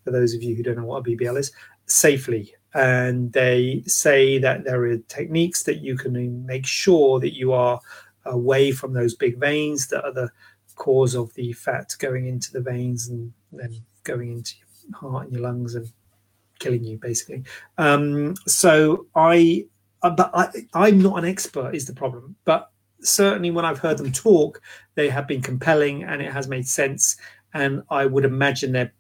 [0.04, 1.52] for those of you who don't know what a BBL is,
[1.86, 7.52] safely and they say that there are techniques that you can make sure that you
[7.54, 7.80] are
[8.26, 10.32] away from those big veins that are the
[10.76, 14.56] cause of the fat going into the veins and then going into
[14.88, 15.92] your heart and your lungs and
[16.60, 17.44] killing you basically.
[17.78, 19.66] Um, so i
[20.04, 24.00] uh, but I, i'm not an expert is the problem but certainly when i've heard
[24.00, 24.60] them talk
[24.96, 27.18] they have been compelling and it has made sense.
[27.54, 28.94] And i would imagine there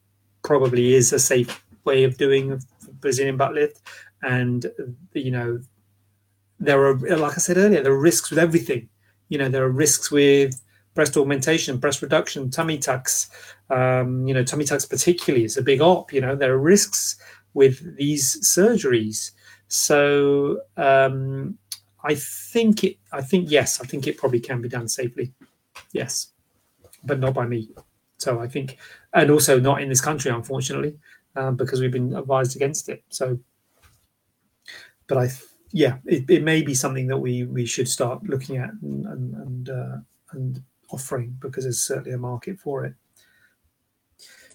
[0.43, 2.61] probably is a safe way of doing
[3.01, 3.81] Brazilian butt lift,
[4.21, 4.65] and
[5.13, 5.59] you know
[6.59, 8.87] there are like I said earlier, there are risks with everything.
[9.29, 10.61] You know there are risks with
[10.93, 13.29] breast augmentation, breast reduction, tummy tucks.
[13.69, 16.13] Um, you know tummy tucks particularly is a big op.
[16.13, 17.17] You know there are risks
[17.53, 19.31] with these surgeries.
[19.67, 21.57] So um,
[22.03, 22.97] I think it.
[23.11, 23.81] I think yes.
[23.81, 25.33] I think it probably can be done safely.
[25.93, 26.27] Yes,
[27.03, 27.69] but not by me.
[28.17, 28.77] So I think,
[29.13, 30.95] and also not in this country, unfortunately
[31.35, 33.03] um, because we've been advised against it.
[33.09, 33.39] So,
[35.07, 35.29] but I,
[35.71, 39.35] yeah, it, it may be something that we we should start looking at and and
[39.35, 39.97] and, uh,
[40.31, 42.93] and offering because there's certainly a market for it.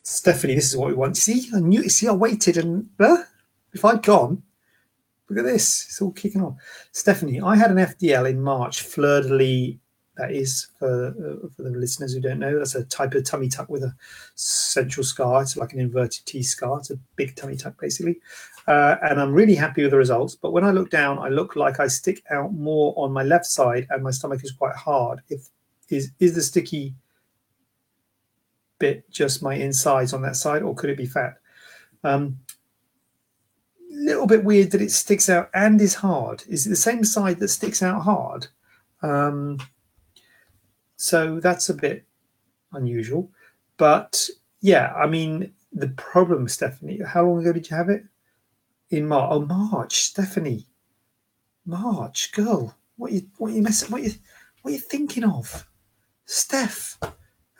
[0.03, 1.16] Stephanie, this is what we want.
[1.16, 1.89] See, I knew.
[1.89, 3.24] See, I waited, and uh,
[3.72, 4.43] if I'd gone,
[5.29, 5.87] look at this.
[5.89, 6.57] It's all kicking off.
[6.93, 9.77] Stephanie, I had an FDL in March, fleur de lis
[10.16, 12.58] that is for, uh, for the listeners who don't know.
[12.58, 13.94] That's a type of tummy tuck with a
[14.34, 15.42] central scar.
[15.42, 16.78] It's like an inverted T scar.
[16.78, 18.20] It's a big tummy tuck, basically.
[18.66, 20.34] Uh, and I'm really happy with the results.
[20.34, 23.46] But when I look down, I look like I stick out more on my left
[23.46, 25.20] side, and my stomach is quite hard.
[25.28, 25.48] If
[25.88, 26.94] is is the sticky
[28.78, 31.36] bit just my insides on that side, or could it be fat?
[32.02, 32.38] Um,
[33.90, 36.44] little bit weird that it sticks out and is hard.
[36.48, 38.48] Is it the same side that sticks out hard?
[39.02, 39.58] Um,
[40.97, 42.05] so that's a bit
[42.72, 43.30] unusual.
[43.76, 44.28] But
[44.61, 48.05] yeah, I mean, the problem, Stephanie, how long ago did you have it?
[48.90, 49.28] In March.
[49.30, 50.66] Oh, March, Stephanie.
[51.64, 52.74] March, girl.
[52.97, 54.12] What you what you messing what you
[54.62, 55.66] what you thinking of?
[56.24, 56.99] Steph,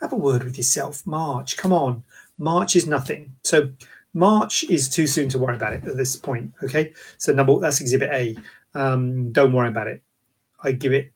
[0.01, 1.05] have a word with yourself.
[1.05, 2.03] March, come on.
[2.39, 3.35] March is nothing.
[3.43, 3.69] So
[4.13, 6.53] March is too soon to worry about it at this point.
[6.63, 6.93] Okay.
[7.17, 8.35] So number that's exhibit A.
[8.73, 10.01] Um, don't worry about it.
[10.63, 11.11] I give it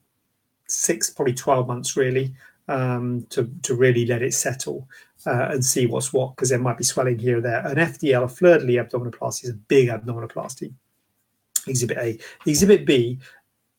[0.71, 2.33] six, probably 12 months really
[2.67, 4.87] um, to, to really let it settle
[5.25, 7.65] uh, and see what's what because there might be swelling here or there.
[7.65, 10.73] An FDL, a fleur de lis abdominoplasty, is a big abdominoplasty.
[11.67, 12.19] Exhibit A.
[12.45, 13.19] Exhibit B,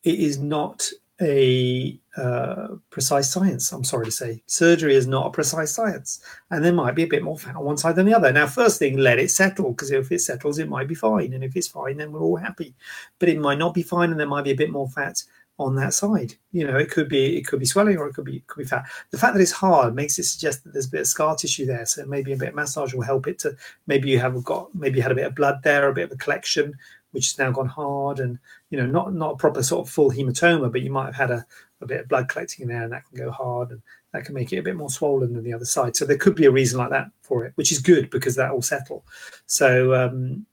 [0.03, 0.89] it is not
[1.21, 3.71] a uh, precise science.
[3.71, 7.07] I'm sorry to say, surgery is not a precise science, and there might be a
[7.07, 8.31] bit more fat on one side than the other.
[8.31, 11.43] Now, first thing, let it settle because if it settles, it might be fine, and
[11.43, 12.73] if it's fine, then we're all happy.
[13.19, 15.23] But it might not be fine, and there might be a bit more fat
[15.59, 16.33] on that side.
[16.51, 18.67] You know, it could be it could be swelling or it could be could be
[18.67, 18.85] fat.
[19.11, 21.65] The fact that it's hard makes it suggest that there's a bit of scar tissue
[21.65, 21.85] there.
[21.85, 23.55] So maybe a bit of massage will help it to
[23.87, 26.11] maybe you have got maybe you had a bit of blood there, a bit of
[26.11, 26.73] a collection,
[27.11, 28.39] which has now gone hard and
[28.69, 31.31] you know not not a proper sort of full hematoma, but you might have had
[31.31, 31.45] a,
[31.81, 33.81] a bit of blood collecting in there and that can go hard and
[34.11, 35.95] that can make it a bit more swollen than the other side.
[35.95, 38.53] So there could be a reason like that for it, which is good because that
[38.53, 39.05] will settle.
[39.45, 40.45] So um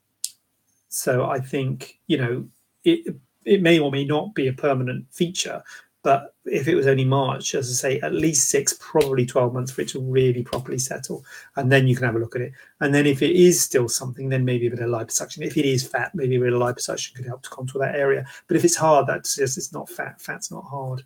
[0.91, 2.49] so I think, you know,
[2.85, 3.15] it
[3.51, 5.61] it may or may not be a permanent feature,
[6.05, 9.73] but if it was only March, as I say, at least six, probably 12 months
[9.73, 11.25] for it to really properly settle.
[11.57, 12.53] And then you can have a look at it.
[12.81, 15.45] And then if it is still something, then maybe a bit of liposuction.
[15.45, 18.25] If it is fat, maybe a bit of liposuction could help to contour that area.
[18.47, 20.21] But if it's hard, that's just, it's not fat.
[20.21, 21.03] Fat's not hard.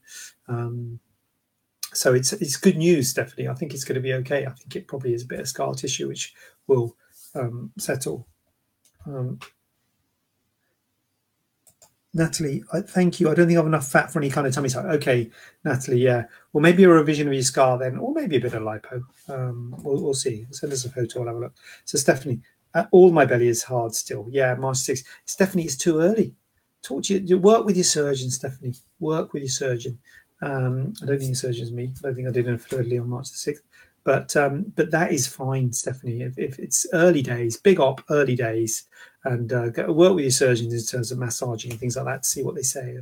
[0.47, 1.01] Um,
[1.95, 3.49] so it's it's good news, Stephanie.
[3.49, 4.45] I think it's going to be okay.
[4.45, 6.35] I think it probably is a bit of scar tissue, which
[6.67, 6.97] will
[7.37, 8.27] um, settle.
[9.07, 9.39] Um,
[12.15, 13.29] Natalie, I, thank you.
[13.29, 14.85] I don't think I have enough fat for any kind of tummy tuck.
[14.85, 15.31] Okay,
[15.65, 16.25] Natalie, yeah.
[16.53, 19.03] Well, maybe a revision of your scar then, or maybe a bit of lipo.
[19.29, 20.47] Um, we'll, we'll see.
[20.53, 21.21] Send us a photo.
[21.21, 21.55] I'll have a look.
[21.85, 22.41] So, Stephanie,
[22.73, 24.27] uh, all my belly is hard still.
[24.31, 25.05] Yeah, March 6th.
[25.25, 26.35] Stephanie, it's too early.
[26.83, 27.39] Talk to you.
[27.39, 28.75] Work with your surgeon, Stephanie.
[29.01, 29.99] Work with your surgeon.
[30.41, 31.93] Um, I don't think your surgeon's me.
[31.99, 33.63] I don't think I did it thirdly on March the 6th.
[34.05, 36.21] But um, but that is fine, Stephanie.
[36.21, 38.85] If, if it's early days, big op, early days,
[39.25, 42.29] and uh, work with your surgeons in terms of massaging and things like that to
[42.29, 42.99] see what they say.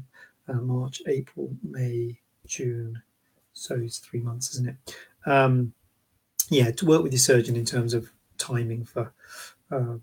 [0.48, 3.02] Uh, March, April, May, June.
[3.52, 4.96] So it's three months, isn't it?
[5.26, 5.72] Um,
[6.48, 9.12] yeah, to work with your surgeon in terms of timing for
[9.70, 9.96] uh,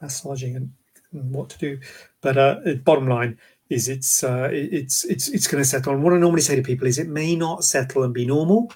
[0.00, 0.72] massaging and,
[1.12, 1.80] and, what to do.
[2.20, 3.38] But uh, bottom line
[3.70, 5.94] is it's uh, it's it's it's going to settle.
[5.94, 8.72] And what I normally say to people is it may not settle and be normal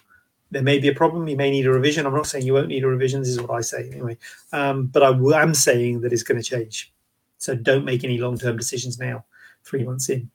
[0.56, 1.28] there may be a problem.
[1.28, 2.06] You may need a revision.
[2.06, 3.20] I'm not saying you won't need a revision.
[3.20, 4.16] This is what I say anyway.
[4.54, 6.94] Um, but I am saying that it's going to change.
[7.36, 9.26] So don't make any long term decisions now,
[9.64, 10.30] three months in.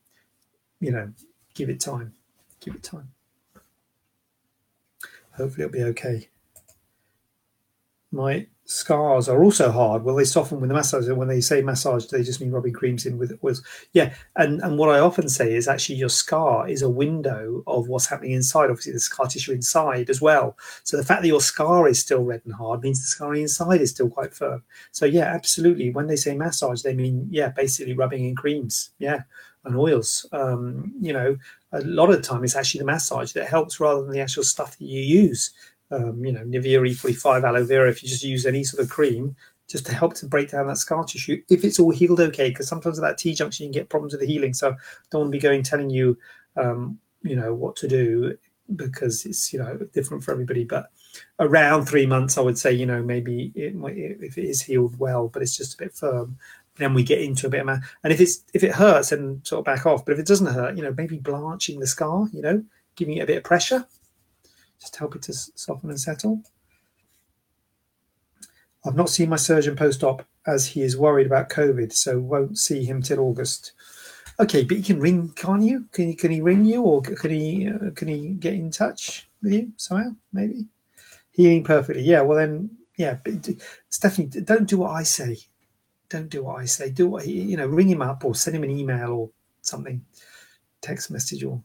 [0.79, 1.11] You know,
[1.55, 2.13] give it time.
[2.59, 3.11] Give it time.
[5.31, 6.29] Hopefully it'll be okay.
[8.11, 10.03] My scars are also hard.
[10.03, 11.07] Well, they soften with the massage.
[11.07, 13.63] And when they say massage, they just mean rubbing creams in with oils.
[13.93, 17.87] Yeah, and and what I often say is actually your scar is a window of
[17.87, 18.69] what's happening inside.
[18.69, 20.57] Obviously, the scar tissue inside as well.
[20.83, 23.81] So the fact that your scar is still red and hard means the scar inside
[23.81, 24.63] is still quite firm.
[24.91, 25.91] So yeah, absolutely.
[25.91, 28.91] When they say massage, they mean yeah, basically rubbing in creams.
[28.99, 29.23] Yeah,
[29.65, 30.25] and oils.
[30.31, 31.37] Um, you know,
[31.71, 34.43] a lot of the time it's actually the massage that helps rather than the actual
[34.43, 35.51] stuff that you use
[35.91, 39.35] um, you know, Nivea E45 aloe vera, if you just use any sort of cream,
[39.69, 42.49] just to help to break down that scar tissue if it's all healed okay.
[42.49, 44.53] Because sometimes at that T junction, you can get problems with the healing.
[44.53, 44.75] So
[45.09, 46.17] don't want to be going telling you,
[46.57, 48.37] um, you know, what to do
[48.75, 50.63] because it's, you know, different for everybody.
[50.63, 50.91] But
[51.39, 54.97] around three months, I would say, you know, maybe it might, if it is healed
[54.97, 56.37] well, but it's just a bit firm,
[56.77, 59.41] then we get into a bit of ma- and if it's if it hurts then
[59.43, 62.27] sort of back off but if it doesn't hurt you know maybe blanching the scar
[62.31, 62.63] you know
[62.95, 63.85] giving it a bit of pressure
[64.81, 66.41] just help it to soften and settle.
[68.83, 72.83] I've not seen my surgeon post-op as he is worried about COVID, so won't see
[72.83, 73.73] him till August.
[74.39, 75.85] Okay, but he can ring, can't you?
[75.91, 79.29] Can he, can he ring you, or can he uh, can he get in touch
[79.43, 80.15] with you somehow?
[80.33, 80.65] Maybe
[81.31, 82.01] healing perfectly.
[82.01, 82.21] Yeah.
[82.21, 83.17] Well then, yeah.
[83.89, 85.37] Stephanie, don't do what I say.
[86.09, 86.89] Don't do what I say.
[86.89, 87.67] Do what he, you know.
[87.67, 89.29] Ring him up or send him an email or
[89.61, 90.03] something,
[90.81, 91.61] text message or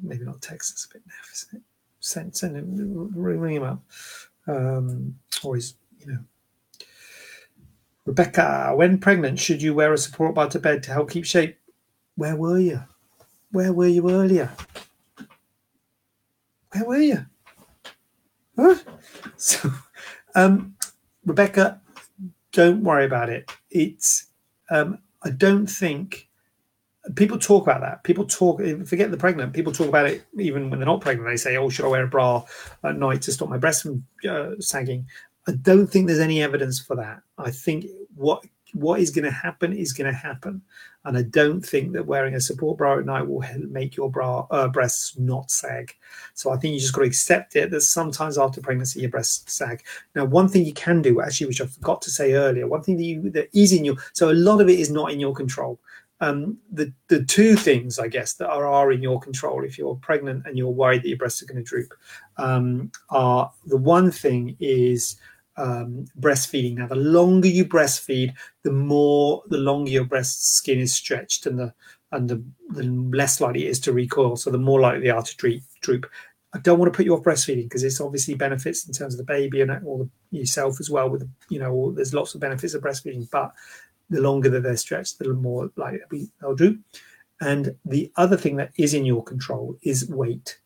[0.00, 0.72] maybe not text.
[0.72, 1.62] That's a bit naff, isn't it?
[2.00, 3.82] Send send him ring him up
[4.46, 6.18] um, or he's you know.
[8.06, 11.58] Rebecca when pregnant should you wear a support bar to bed to help keep shape?
[12.16, 12.82] Where were you?
[13.52, 14.50] Where were you earlier?
[16.72, 17.26] Where were you?
[18.56, 18.76] Huh?
[19.36, 19.70] so
[20.34, 20.74] um,
[21.24, 21.80] rebecca
[22.52, 23.50] don't worry about it.
[23.70, 24.26] It's
[24.70, 26.29] um, i don't think
[27.14, 28.04] people talk about that.
[28.04, 31.28] People talk, forget the pregnant, people talk about it even when they're not pregnant.
[31.28, 32.44] They say, oh, should I wear a bra
[32.84, 35.06] at night to stop my breast from uh, sagging?
[35.48, 37.22] I don't think there's any evidence for that.
[37.38, 40.62] I think what what is going to happen is going to happen.
[41.04, 44.46] And I don't think that wearing a support bra at night will make your bra
[44.50, 45.96] uh, breasts not sag.
[46.34, 49.52] So I think you just got to accept it that sometimes after pregnancy your breasts
[49.52, 49.82] sag.
[50.14, 52.96] Now, one thing you can do actually, which I forgot to say earlier, one thing
[52.98, 55.34] that you that is in your so a lot of it is not in your
[55.34, 55.80] control
[56.20, 59.96] um, the the two things I guess that are, are in your control if you're
[59.96, 61.94] pregnant and you're worried that your breasts are going to droop
[62.36, 65.16] um, are the one thing is
[65.56, 66.76] um, breastfeeding.
[66.76, 71.58] Now, the longer you breastfeed, the more the longer your breast skin is stretched, and
[71.58, 71.74] the
[72.12, 74.36] and the, the less likely it is to recoil.
[74.36, 76.10] So the more likely they are to droop.
[76.52, 79.18] I don't want to put you off breastfeeding because it's obviously benefits in terms of
[79.18, 81.08] the baby and all the, yourself as well.
[81.08, 83.52] With you know, there's lots of benefits of breastfeeding, but
[84.10, 86.80] the longer that they're stretched, the more likely they'll droop.
[87.40, 90.58] And the other thing that is in your control is weight,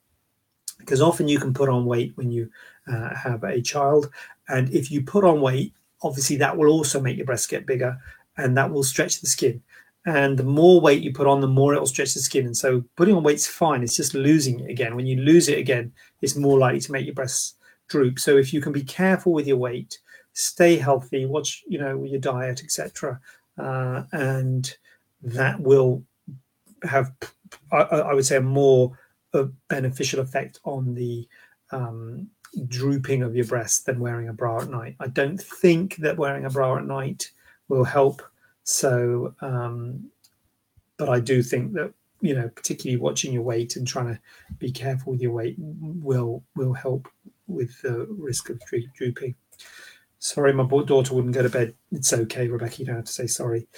[0.79, 2.51] because often you can put on weight when you
[2.89, 4.11] uh, have a child,
[4.49, 5.73] and if you put on weight,
[6.03, 7.97] obviously that will also make your breasts get bigger,
[8.37, 9.63] and that will stretch the skin
[10.07, 12.47] and the more weight you put on, the more it'll stretch the skin.
[12.47, 13.83] And so putting on weight's fine.
[13.83, 14.97] It's just losing it again.
[14.97, 17.55] When you lose it again, it's more likely to make your breasts
[17.89, 18.19] droop.
[18.19, 19.99] So if you can be careful with your weight,
[20.35, 23.21] stay healthy, watch you know your diet, etc.,
[23.59, 24.77] uh, and
[25.23, 26.05] that will
[26.83, 27.13] have,
[27.73, 28.99] I, I, would say, a more
[29.33, 31.27] a beneficial effect on the
[31.71, 32.29] um,
[32.69, 34.97] drooping of your breasts than wearing a bra at night.
[35.01, 37.31] I don't think that wearing a bra at night
[37.69, 38.23] will help
[38.65, 40.11] so, um,
[40.97, 44.19] but I do think that you know, particularly watching your weight and trying to
[44.59, 47.07] be careful with your weight will will help
[47.47, 48.61] with the risk of
[48.95, 49.35] drooping.
[50.25, 51.75] Sorry, my daughter wouldn't go to bed.
[51.93, 52.77] It's okay, Rebecca.
[52.79, 53.69] You don't have to say sorry.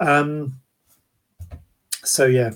[0.00, 0.58] Um,
[2.02, 2.54] so yeah.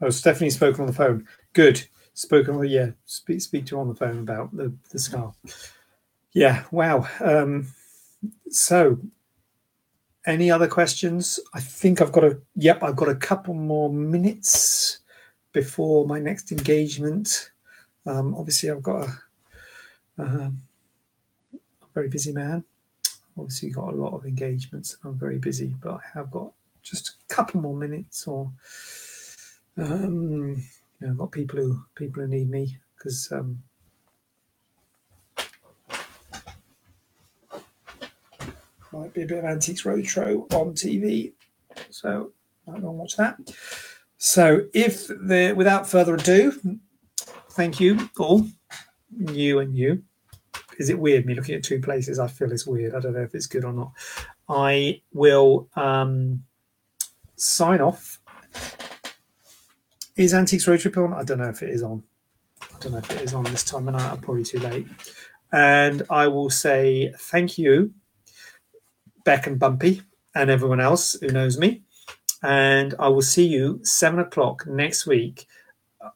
[0.00, 1.26] Oh, Stephanie spoken on the phone.
[1.52, 1.86] Good.
[2.14, 2.64] Spoken.
[2.64, 2.92] Yeah.
[3.04, 5.34] Speak speak to her on the phone about the the scar.
[6.32, 6.64] Yeah.
[6.70, 7.06] Wow.
[7.20, 7.66] Um,
[8.48, 8.98] so
[10.24, 11.40] any other questions?
[11.52, 15.00] I think I've got a yep, I've got a couple more minutes
[15.52, 17.50] before my next engagement.
[18.06, 19.10] Um, obviously, I've got
[20.16, 20.52] a, a
[21.94, 22.64] very busy man.
[23.38, 24.96] Obviously, got a lot of engagements.
[25.04, 28.50] I'm very busy, but I have got just a couple more minutes, or
[29.76, 30.62] um,
[31.00, 33.62] you know, I've got people who people who need me because um,
[38.92, 41.32] might be a bit of Antiques Roadshow on TV.
[41.90, 42.32] So
[42.66, 43.36] I might go and watch that.
[44.18, 46.52] So if the without further ado,
[47.52, 48.46] thank you all,
[49.16, 50.02] you and you.
[50.80, 52.18] Is it weird me looking at two places?
[52.18, 52.94] I feel it's weird.
[52.94, 53.92] I don't know if it's good or not.
[54.48, 56.42] I will um,
[57.36, 58.18] sign off.
[60.16, 61.12] Is Antiques Road Trip on?
[61.12, 62.02] I don't know if it is on.
[62.62, 64.10] I don't know if it is on this time of night.
[64.10, 64.86] I'm probably too late.
[65.52, 67.92] And I will say thank you
[69.24, 70.00] Beck and Bumpy
[70.34, 71.82] and everyone else who knows me.
[72.42, 75.46] And I will see you seven o'clock next week.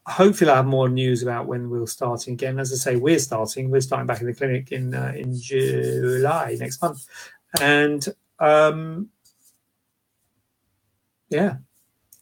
[0.07, 2.59] Hopefully, I'll have more news about when we're starting again.
[2.59, 3.69] As I say, we're starting.
[3.69, 7.07] We're starting back in the clinic in uh, in July next month,
[7.61, 8.05] and
[8.39, 9.09] um,
[11.29, 11.57] yeah,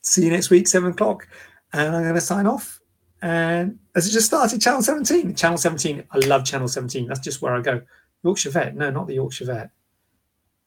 [0.01, 1.27] see you next week seven o'clock.
[1.73, 2.79] And I'm going to sign off.
[3.21, 5.35] And as it just started, Channel 17.
[5.35, 6.03] Channel 17.
[6.11, 7.07] I love Channel 17.
[7.07, 7.81] That's just where I go.
[8.23, 8.75] Yorkshire Vet.
[8.75, 9.71] No, not the Yorkshire Vet.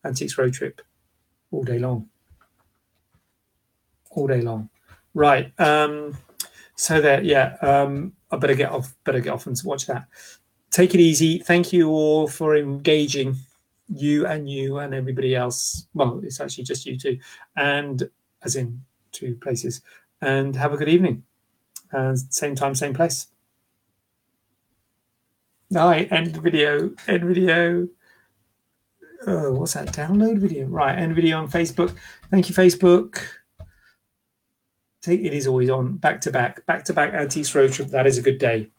[0.05, 0.80] Antiques Road Trip
[1.51, 2.09] all day long.
[4.11, 4.70] All day long.
[5.14, 5.53] Right.
[5.61, 6.16] Um,
[6.77, 7.57] so there, yeah.
[7.61, 8.95] Um, I better get off.
[9.05, 10.07] Better get off and watch that.
[10.70, 11.39] Take it easy.
[11.39, 13.37] Thank you all for engaging.
[13.89, 15.87] You and you and everybody else.
[15.95, 17.18] Well, it's actually just you two,
[17.57, 18.09] and
[18.43, 19.81] as in two places.
[20.20, 21.22] And have a good evening.
[21.93, 23.29] And same time, same place.
[25.70, 26.11] Night.
[26.11, 26.93] End video.
[27.07, 27.89] End video
[29.27, 29.89] oh, what's that?
[29.89, 30.66] Download video.
[30.66, 31.95] Right, end video on Facebook.
[32.31, 33.20] Thank you, Facebook.
[35.09, 37.88] It is always on back to back, back to back Antiques Road Trip.
[37.88, 38.70] That is a good day.